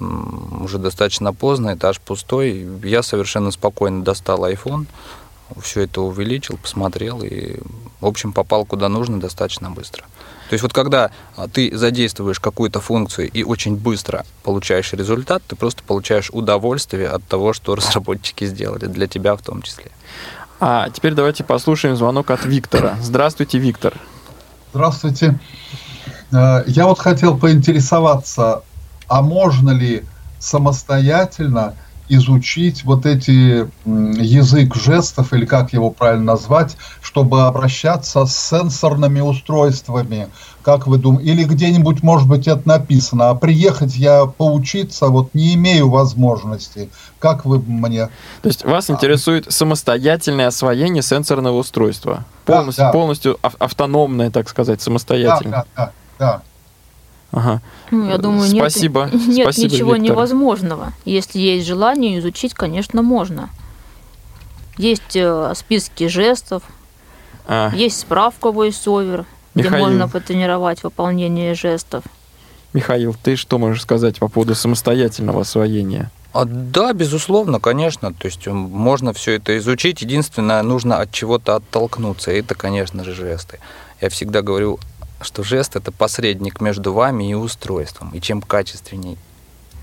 [0.00, 2.66] Уже достаточно поздно, этаж пустой.
[2.82, 4.86] Я совершенно спокойно достал iPhone,
[5.60, 7.58] все это увеличил, посмотрел и,
[8.00, 10.04] в общем, попал куда нужно достаточно быстро.
[10.48, 15.54] То есть вот когда а, ты задействуешь какую-то функцию и очень быстро получаешь результат, ты
[15.54, 19.92] просто получаешь удовольствие от того, что разработчики сделали, для тебя в том числе.
[20.58, 22.96] А теперь давайте послушаем звонок от Виктора.
[23.00, 23.94] Здравствуйте, Виктор.
[24.72, 25.38] Здравствуйте.
[26.32, 28.62] Э, Я вот хотел поинтересоваться,
[29.10, 30.04] а можно ли
[30.38, 31.74] самостоятельно
[32.08, 40.28] изучить вот эти язык жестов, или как его правильно назвать, чтобы обращаться с сенсорными устройствами,
[40.62, 45.54] как вы думаете, или где-нибудь, может быть, это написано, а приехать я поучиться вот не
[45.54, 46.90] имею возможности.
[47.20, 48.08] Как вы мне...
[48.42, 52.24] То есть вас интересует самостоятельное освоение сенсорного устройства?
[52.46, 52.90] Да, Полностью, да.
[52.92, 55.50] полностью ав- автономное, так сказать, Да, самостоятельно.
[55.50, 56.42] да, да, да.
[57.32, 57.60] Ага.
[57.90, 59.08] Ну, я думаю, нет, Спасибо.
[59.12, 60.10] нет Спасибо, ничего Виктор.
[60.10, 60.92] невозможного.
[61.04, 63.50] Если есть желание изучить, конечно, можно.
[64.76, 66.62] Есть э, списки жестов,
[67.46, 69.84] А, есть справка VoiceOver, где Михаил.
[69.86, 72.04] можно потренировать выполнение жестов.
[72.72, 76.10] Михаил, ты что можешь сказать по поводу самостоятельного освоения?
[76.32, 78.12] А, да, безусловно, конечно.
[78.14, 80.02] То есть можно все это изучить.
[80.02, 82.30] Единственное, нужно от чего-то оттолкнуться.
[82.30, 83.58] И это, конечно же, жесты.
[84.00, 84.78] Я всегда говорю,
[85.20, 88.10] что жест это посредник между вами и устройством.
[88.14, 89.18] И чем качественней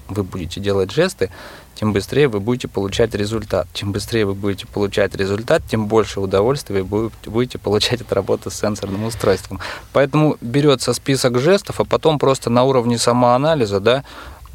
[0.08, 1.30] вы будете делать жесты,
[1.76, 3.68] тем быстрее вы будете получать результат.
[3.74, 8.56] Чем быстрее вы будете получать результат, тем больше удовольствия вы будете получать от работы с
[8.56, 9.60] сенсорным устройством.
[9.94, 14.04] Поэтому берется список жестов, а потом просто на уровне самоанализа, да,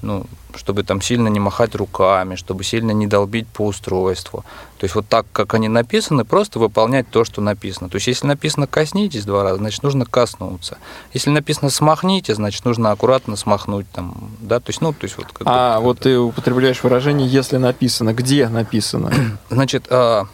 [0.03, 4.45] ну, чтобы там сильно не махать руками, чтобы сильно не долбить по устройству.
[4.79, 7.89] То есть вот так, как они написаны, просто выполнять то, что написано.
[7.89, 10.79] То есть если написано «коснитесь» два раза, значит, нужно коснуться.
[11.15, 15.27] Если написано «смахните», значит, нужно аккуратно смахнуть там, да, то есть, ну, то есть вот...
[15.33, 18.13] Как а вот ты употребляешь выражение «если написано».
[18.13, 19.13] Где написано?
[19.51, 20.27] Значит, а,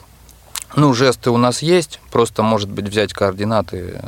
[0.77, 4.01] ну, жесты у нас есть, просто, может быть, взять координаты.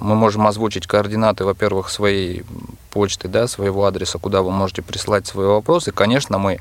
[0.00, 2.44] Мы можем озвучить координаты, во-первых, своей
[2.90, 5.92] почты, да, своего адреса, куда вы можете прислать свои вопросы.
[5.92, 6.60] Конечно, мы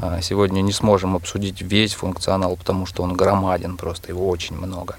[0.00, 4.96] а, сегодня не сможем обсудить весь функционал, потому что он громаден просто, его очень много.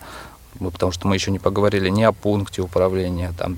[0.59, 3.57] Потому что мы еще не поговорили ни о пункте управления, там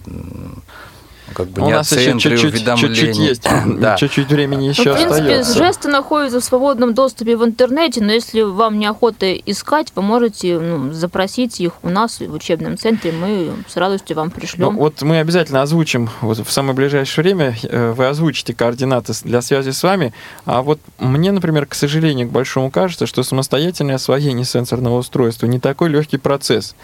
[1.34, 3.96] как бы У не нас еще чуть-чуть, чуть-чуть есть, да.
[3.96, 5.58] чуть-чуть времени еще ну, в принципе, остается.
[5.58, 10.92] жесты находятся в свободном доступе в интернете, но если вам неохота искать, вы можете ну,
[10.94, 14.74] запросить их у нас в учебном центре, мы с радостью вам пришлем.
[14.74, 19.42] Ну, вот мы обязательно озвучим вот в самое ближайшее время, э, вы озвучите координаты для
[19.42, 20.14] связи с вами,
[20.46, 25.60] а вот мне, например, к сожалению, к большому кажется, что самостоятельное освоение сенсорного устройства не
[25.60, 26.76] такой легкий процесс.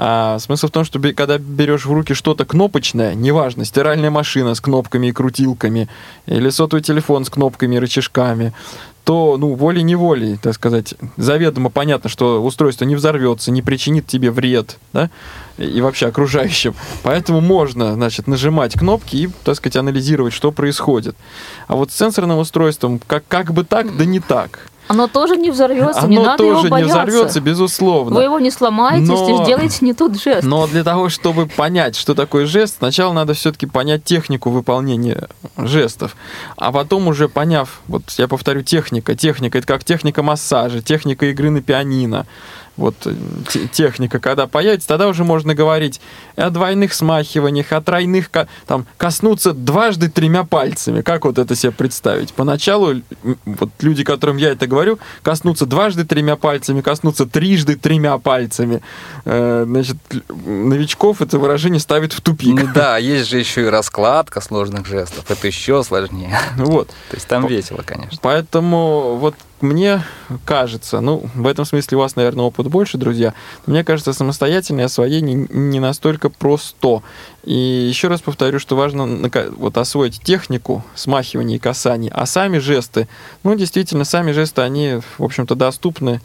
[0.00, 4.60] А, смысл в том, что когда берешь в руки что-то кнопочное, неважно, стиральная машина с
[4.60, 5.88] кнопками и крутилками,
[6.26, 8.54] или сотовый телефон с кнопками и рычажками,
[9.02, 14.78] то, ну, волей-неволей, так сказать, заведомо понятно, что устройство не взорвется, не причинит тебе вред,
[14.92, 15.10] да,
[15.56, 16.74] и вообще окружающим.
[17.02, 21.16] Поэтому можно, значит, нажимать кнопки и, так сказать, анализировать, что происходит.
[21.66, 24.68] А вот с сенсорным устройством как, как бы так, да не так.
[24.88, 26.96] Оно тоже не взорвется, Оно не надо тоже его бояться.
[26.96, 28.16] не взорвется, безусловно.
[28.16, 30.42] Вы его не сломаете, но, если сделаете не тот жест.
[30.42, 36.16] Но для того, чтобы понять, что такое жест, сначала надо все-таки понять технику выполнения жестов.
[36.56, 39.14] А потом уже поняв, вот я повторю, техника.
[39.14, 42.26] Техника— это как техника массажа, техника игры на пианино
[42.78, 43.14] вот э,
[43.72, 46.00] техника, когда появится, тогда уже можно говорить
[46.36, 48.30] о двойных смахиваниях, о тройных,
[48.66, 51.02] там, коснуться дважды тремя пальцами.
[51.02, 52.32] Как вот это себе представить?
[52.32, 53.02] Поначалу
[53.44, 58.80] вот люди, которым я это говорю, коснуться дважды тремя пальцами, коснуться трижды тремя пальцами.
[59.24, 59.96] Э, значит,
[60.28, 62.54] новичков это выражение ставит в тупик.
[62.54, 65.28] Ну да, есть же еще и раскладка сложных жестов.
[65.28, 66.38] Это еще сложнее.
[66.56, 66.88] Вот.
[67.10, 68.18] То есть там весело, конечно.
[68.22, 70.04] Поэтому вот мне
[70.44, 73.34] кажется, ну, в этом смысле у вас, наверное, опыт больше, друзья,
[73.66, 77.02] мне кажется, самостоятельное освоение не настолько просто.
[77.44, 83.08] И еще раз повторю, что важно вот освоить технику смахивания и касаний, а сами жесты,
[83.42, 86.20] ну, действительно, сами жесты, они, в общем-то, доступны,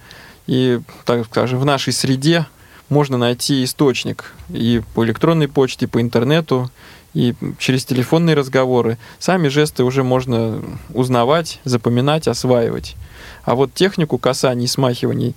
[0.45, 2.45] и, так скажем, в нашей среде
[2.89, 6.69] можно найти источник и по электронной почте, и по интернету,
[7.13, 8.97] и через телефонные разговоры.
[9.19, 10.61] Сами жесты уже можно
[10.93, 12.95] узнавать, запоминать, осваивать.
[13.43, 15.35] А вот технику касаний, смахиваний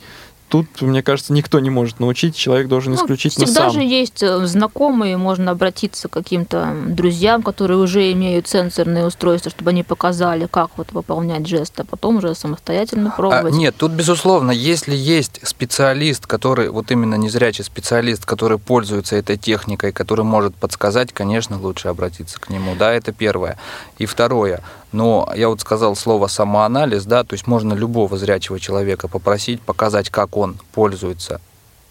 [0.49, 3.71] тут, мне кажется, никто не может научить, человек должен ну, исключительно всегда сам.
[3.71, 9.51] Всегда же есть э, знакомые, можно обратиться к каким-то друзьям, которые уже имеют сенсорные устройства,
[9.51, 13.55] чтобы они показали, как вот выполнять жесты, а потом уже самостоятельно а, пробовать.
[13.55, 19.37] А, нет, тут, безусловно, если есть специалист, который, вот именно незрячий специалист, который пользуется этой
[19.37, 23.59] техникой, который может подсказать, конечно, лучше обратиться к нему, да, это первое.
[23.99, 24.63] И второе,
[24.97, 30.09] но я вот сказал слово самоанализ, да, то есть можно любого зрячего человека попросить показать,
[30.09, 31.43] как он пользуется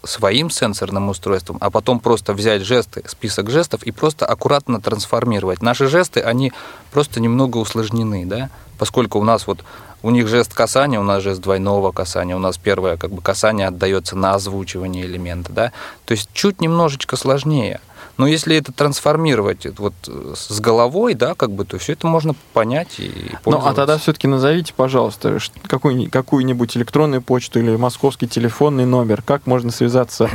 [0.02, 5.62] своим сенсорным устройством, а потом просто взять жесты, список жестов и просто аккуратно трансформировать.
[5.62, 6.52] Наши жесты, они
[6.90, 9.64] просто немного усложнены, да, поскольку у нас вот
[10.02, 13.68] у них жест касания, у нас жест двойного касания, у нас первое как бы касание
[13.68, 15.72] отдается на озвучивание элемента, да,
[16.06, 17.80] то есть чуть немножечко сложнее–
[18.16, 22.98] но если это трансформировать вот с головой, да, как бы, то все это можно понять
[22.98, 23.12] и
[23.44, 29.22] Ну, а тогда все-таки назовите, пожалуйста, какую, какую-нибудь электронную почту или московский телефонный номер.
[29.22, 30.30] Как можно связаться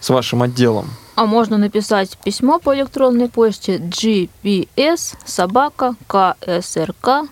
[0.00, 0.90] с вашим отделом?
[1.14, 7.28] А можно написать письмо по электронной почте gps собака ksrk.ru.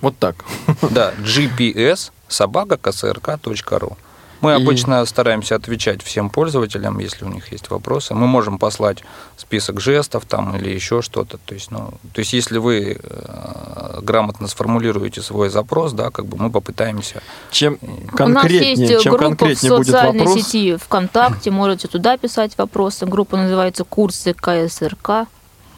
[0.00, 0.44] Вот так.
[0.90, 3.96] Да, gps собака ksrk.ru.
[4.44, 4.54] Мы и...
[4.54, 8.14] обычно стараемся отвечать всем пользователям, если у них есть вопросы.
[8.14, 9.02] Мы можем послать
[9.36, 11.38] список жестов там или еще что-то.
[11.38, 16.36] То есть, ну, то есть если вы э, грамотно сформулируете свой запрос, да, как бы
[16.36, 17.22] мы попытаемся.
[17.50, 17.78] Чем
[18.14, 20.44] конкретнее, у нас есть чем группа конкретнее в социальной будет вопрос.
[20.44, 23.06] сети ВКонтакте, можете туда писать вопросы.
[23.06, 25.26] Группа называется «Курсы КСРК».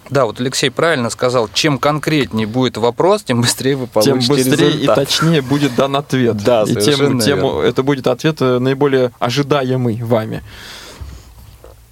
[0.09, 4.37] Да, вот Алексей правильно сказал, чем конкретнее будет вопрос, тем быстрее вы получите результат.
[4.37, 4.99] Тем быстрее результат.
[4.99, 6.37] и точнее будет дан ответ.
[6.37, 10.43] Да, и тем, тем это будет ответ э, наиболее ожидаемый вами.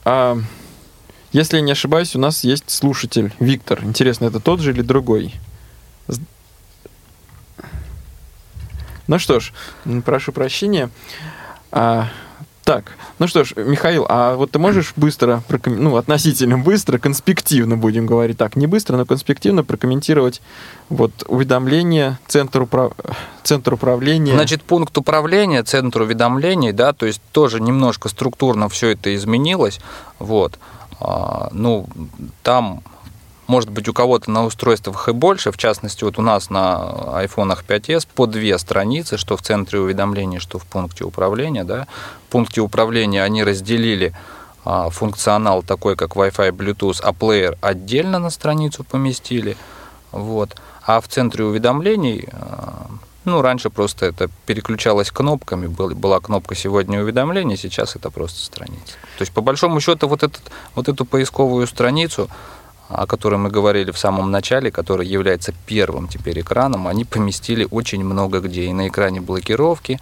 [0.04, 0.38] А,
[1.32, 3.82] если не ошибаюсь, у нас есть слушатель Виктор.
[3.82, 5.34] Интересно, это тот же или другой?
[9.06, 9.52] Ну что ж,
[10.04, 10.90] прошу прощения.
[11.72, 12.08] А,
[12.64, 18.06] так, ну что ж, Михаил, а вот ты можешь быстро, ну, относительно быстро, конспективно будем
[18.06, 20.40] говорить так, не быстро, но конспективно прокомментировать
[20.88, 22.92] вот уведомление Центр, управ...
[23.42, 24.32] Центр управления?
[24.32, 29.80] Значит, пункт управления, Центр уведомлений, да, то есть тоже немножко структурно все это изменилось,
[30.18, 30.58] вот.
[31.00, 31.86] А, ну,
[32.42, 32.82] там
[33.46, 37.56] может быть, у кого-то на устройствах и больше, в частности, вот у нас на iPhone
[37.66, 41.64] 5s по две страницы, что в центре уведомлений, что в пункте управления.
[41.64, 41.86] Да.
[42.28, 44.14] В пункте управления они разделили
[44.64, 49.56] а, функционал такой, как Wi-Fi, Bluetooth, а плеер отдельно на страницу поместили.
[50.10, 50.56] Вот.
[50.86, 52.86] А в центре уведомлений, а,
[53.24, 58.92] ну, раньше просто это переключалось кнопками, была кнопка «Сегодня уведомления», сейчас это просто страница.
[59.18, 60.42] То есть, по большому счету, вот, этот,
[60.74, 62.28] вот эту поисковую страницу
[62.88, 68.04] о которой мы говорили в самом начале, который является первым теперь экраном, они поместили очень
[68.04, 68.64] много где.
[68.64, 70.00] И на экране блокировки,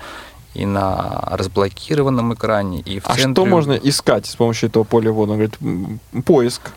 [0.54, 3.32] и на разблокированном экране, и в а центре...
[3.32, 5.32] что можно искать с помощью этого поля ввода?
[5.32, 6.72] Он говорит, поиск.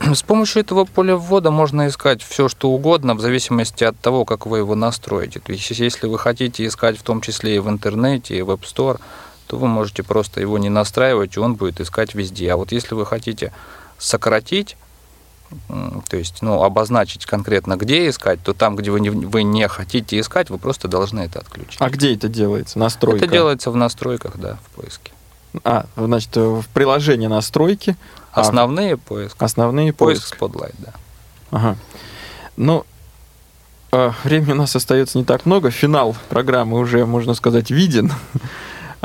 [0.00, 4.46] С помощью этого поля ввода можно искать все, что угодно, в зависимости от того, как
[4.46, 5.40] вы его настроите.
[5.40, 8.62] То есть, если вы хотите искать в том числе и в интернете, и в App
[8.62, 9.00] Store,
[9.46, 12.52] то вы можете просто его не настраивать, и он будет искать везде.
[12.52, 13.52] А вот если вы хотите
[13.98, 14.76] сократить
[16.08, 20.18] то есть, ну, обозначить конкретно, где искать, то там, где вы не, вы не хотите
[20.18, 21.76] искать, вы просто должны это отключить.
[21.80, 22.78] А где это делается?
[22.78, 23.24] Настройка?
[23.24, 25.12] Это делается в настройках, да, в поиске.
[25.62, 27.96] А, значит, в приложении настройки.
[28.32, 29.36] А Основные а, поиски.
[29.38, 30.36] Основные поиск.
[30.36, 30.92] Поиск Spotlight, да.
[31.50, 31.76] Ага.
[32.56, 32.84] Ну,
[33.92, 35.70] э, времени у нас остается не так много.
[35.70, 38.12] Финал программы уже, можно сказать, виден.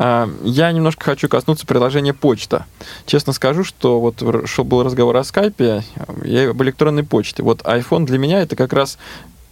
[0.01, 2.65] А, я немножко хочу коснуться приложения почта.
[3.05, 5.83] Честно скажу, что вот шел был разговор о скайпе,
[6.23, 7.43] я об электронной почте.
[7.43, 8.97] Вот iPhone для меня это как раз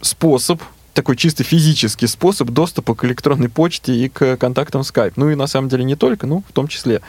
[0.00, 0.62] способ
[0.98, 5.12] такой чисто физический способ доступа к электронной почте и к контактам Skype.
[5.14, 7.02] Ну и на самом деле не только, но в том числе.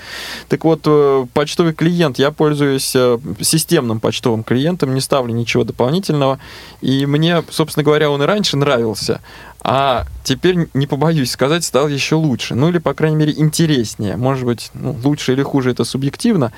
[0.48, 6.38] Так вот, э, почтовый клиент, я пользуюсь э, системным почтовым клиентом, не ставлю ничего дополнительного.
[6.82, 9.22] И мне, собственно говоря, он и раньше нравился.
[9.62, 12.54] А теперь, не побоюсь сказать, стал еще лучше.
[12.54, 14.18] Ну или, по крайней мере, интереснее.
[14.18, 16.54] Может быть, ну, лучше или хуже, это субъективно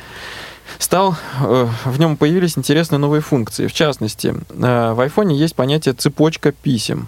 [0.80, 3.68] стал, э, в нем появились интересные новые функции.
[3.68, 7.08] В частности, в iPhone есть понятие цепочка писем.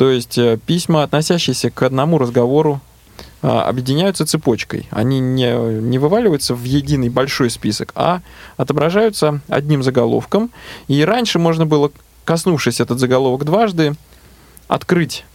[0.00, 2.80] То есть э, письма, относящиеся к одному разговору,
[3.42, 4.88] а, объединяются цепочкой.
[4.90, 8.22] Они не, не вываливаются в единый большой список, а
[8.56, 10.50] отображаются одним заголовком.
[10.88, 11.92] И раньше можно было,
[12.24, 13.92] коснувшись этот заголовок дважды,
[14.68, 15.26] открыть,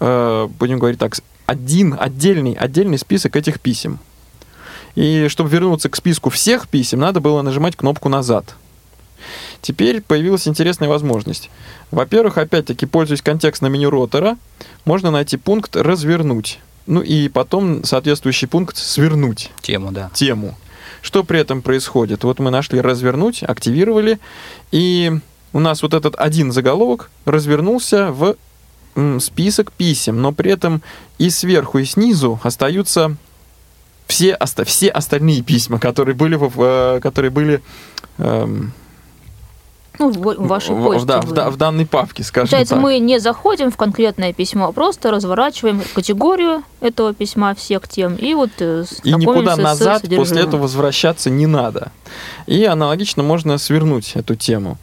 [0.00, 1.14] э, будем говорить так,
[1.46, 4.00] один отдельный, отдельный список этих писем.
[4.96, 8.56] И чтобы вернуться к списку всех писем, надо было нажимать кнопку «Назад».
[9.62, 11.50] Теперь появилась интересная возможность.
[11.90, 14.36] Во-первых, опять-таки, пользуясь контекстным меню ротора,
[14.84, 16.60] можно найти пункт «Развернуть».
[16.86, 19.50] Ну и потом соответствующий пункт «Свернуть».
[19.60, 20.10] Тему, да.
[20.14, 20.56] Тему.
[21.02, 22.24] Что при этом происходит?
[22.24, 24.18] Вот мы нашли «Развернуть», активировали,
[24.72, 25.12] и
[25.52, 28.36] у нас вот этот один заголовок развернулся в
[29.20, 30.82] список писем, но при этом
[31.18, 33.16] и сверху, и снизу остаются
[34.06, 37.62] все, все остальные письма, которые были, в, э, которые были
[38.18, 38.72] эм,
[40.00, 41.06] ну, в вашей почте.
[41.06, 42.82] Да, в, в данной папке, скажем Получается, так.
[42.82, 48.34] мы не заходим в конкретное письмо, а просто разворачиваем категорию этого письма всех тем и
[48.34, 51.92] вот э, И никуда назад после этого возвращаться не надо.
[52.46, 54.78] И аналогично можно свернуть эту тему.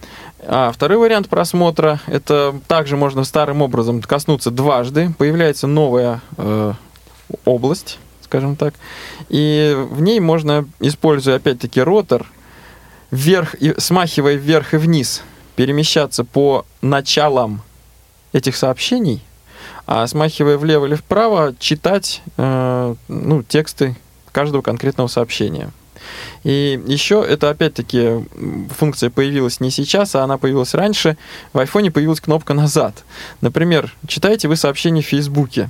[0.45, 5.13] А второй вариант просмотра, это также можно старым образом коснуться дважды.
[5.17, 6.73] Появляется новая э,
[7.43, 8.75] область, скажем так,
[9.29, 12.27] и в ней можно, используя опять-таки ротор,
[13.11, 15.21] вверх и смахивая вверх и вниз,
[15.55, 17.61] перемещаться по началам
[18.33, 19.23] этих сообщений,
[19.85, 23.95] а смахивая влево или вправо, читать э, ну, тексты
[24.31, 25.71] каждого конкретного сообщения.
[26.43, 28.25] И еще это опять-таки
[28.77, 31.17] функция появилась не сейчас, а она появилась раньше.
[31.53, 33.03] В айфоне появилась кнопка «Назад».
[33.41, 35.69] Например, читаете вы сообщение в Фейсбуке,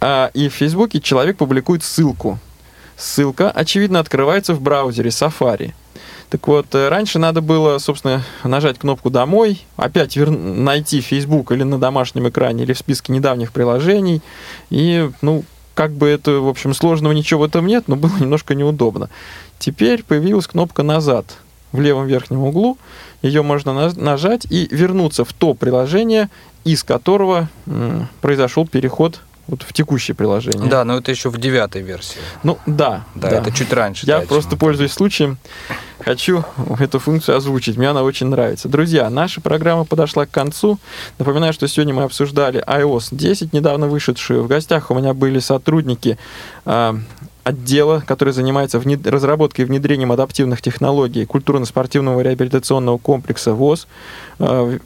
[0.00, 2.38] а, и в Фейсбуке человек публикует ссылку.
[2.96, 5.72] Ссылка, очевидно, открывается в браузере Safari.
[6.30, 10.30] Так вот, э, раньше надо было, собственно, нажать кнопку «Домой», опять вер...
[10.30, 14.20] найти Facebook или на домашнем экране, или в списке недавних приложений.
[14.68, 18.54] И, ну, как бы это, в общем, сложного ничего в этом нет, но было немножко
[18.54, 19.08] неудобно.
[19.58, 21.38] Теперь появилась кнопка «Назад»
[21.72, 22.76] в левом верхнем углу.
[23.22, 26.28] Ее можно нажать и вернуться в то приложение,
[26.64, 27.48] из которого
[28.20, 30.68] произошел переход вот в текущее приложение.
[30.68, 32.18] Да, но это еще в девятой версии.
[32.42, 33.04] Ну да.
[33.14, 33.40] Да, да.
[33.40, 34.06] это чуть раньше.
[34.06, 35.38] Я да, просто пользуюсь случаем
[36.04, 36.44] хочу
[36.78, 37.76] эту функцию озвучить.
[37.76, 38.68] Мне она очень нравится.
[38.68, 40.78] Друзья, наша программа подошла к концу.
[41.18, 44.42] Напоминаю, что сегодня мы обсуждали iOS 10, недавно вышедшую.
[44.42, 46.18] В гостях у меня были сотрудники
[46.64, 46.94] э,
[47.48, 49.06] отдела, который занимается внед...
[49.06, 53.86] разработкой и внедрением адаптивных технологий культурно-спортивного реабилитационного комплекса ВОЗ.
[54.38, 54.78] Э,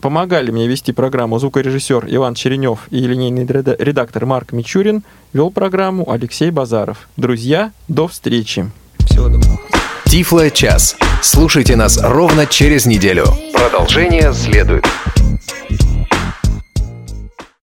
[0.00, 5.02] помогали мне вести программу звукорежиссер Иван Черенев и линейный редактор Марк Мичурин.
[5.32, 7.08] Вел программу Алексей Базаров.
[7.16, 8.70] Друзья, до встречи.
[9.00, 9.60] Всего доброго.
[10.06, 10.96] Тифло час.
[11.20, 13.26] Слушайте нас ровно через неделю.
[13.52, 14.86] Продолжение следует.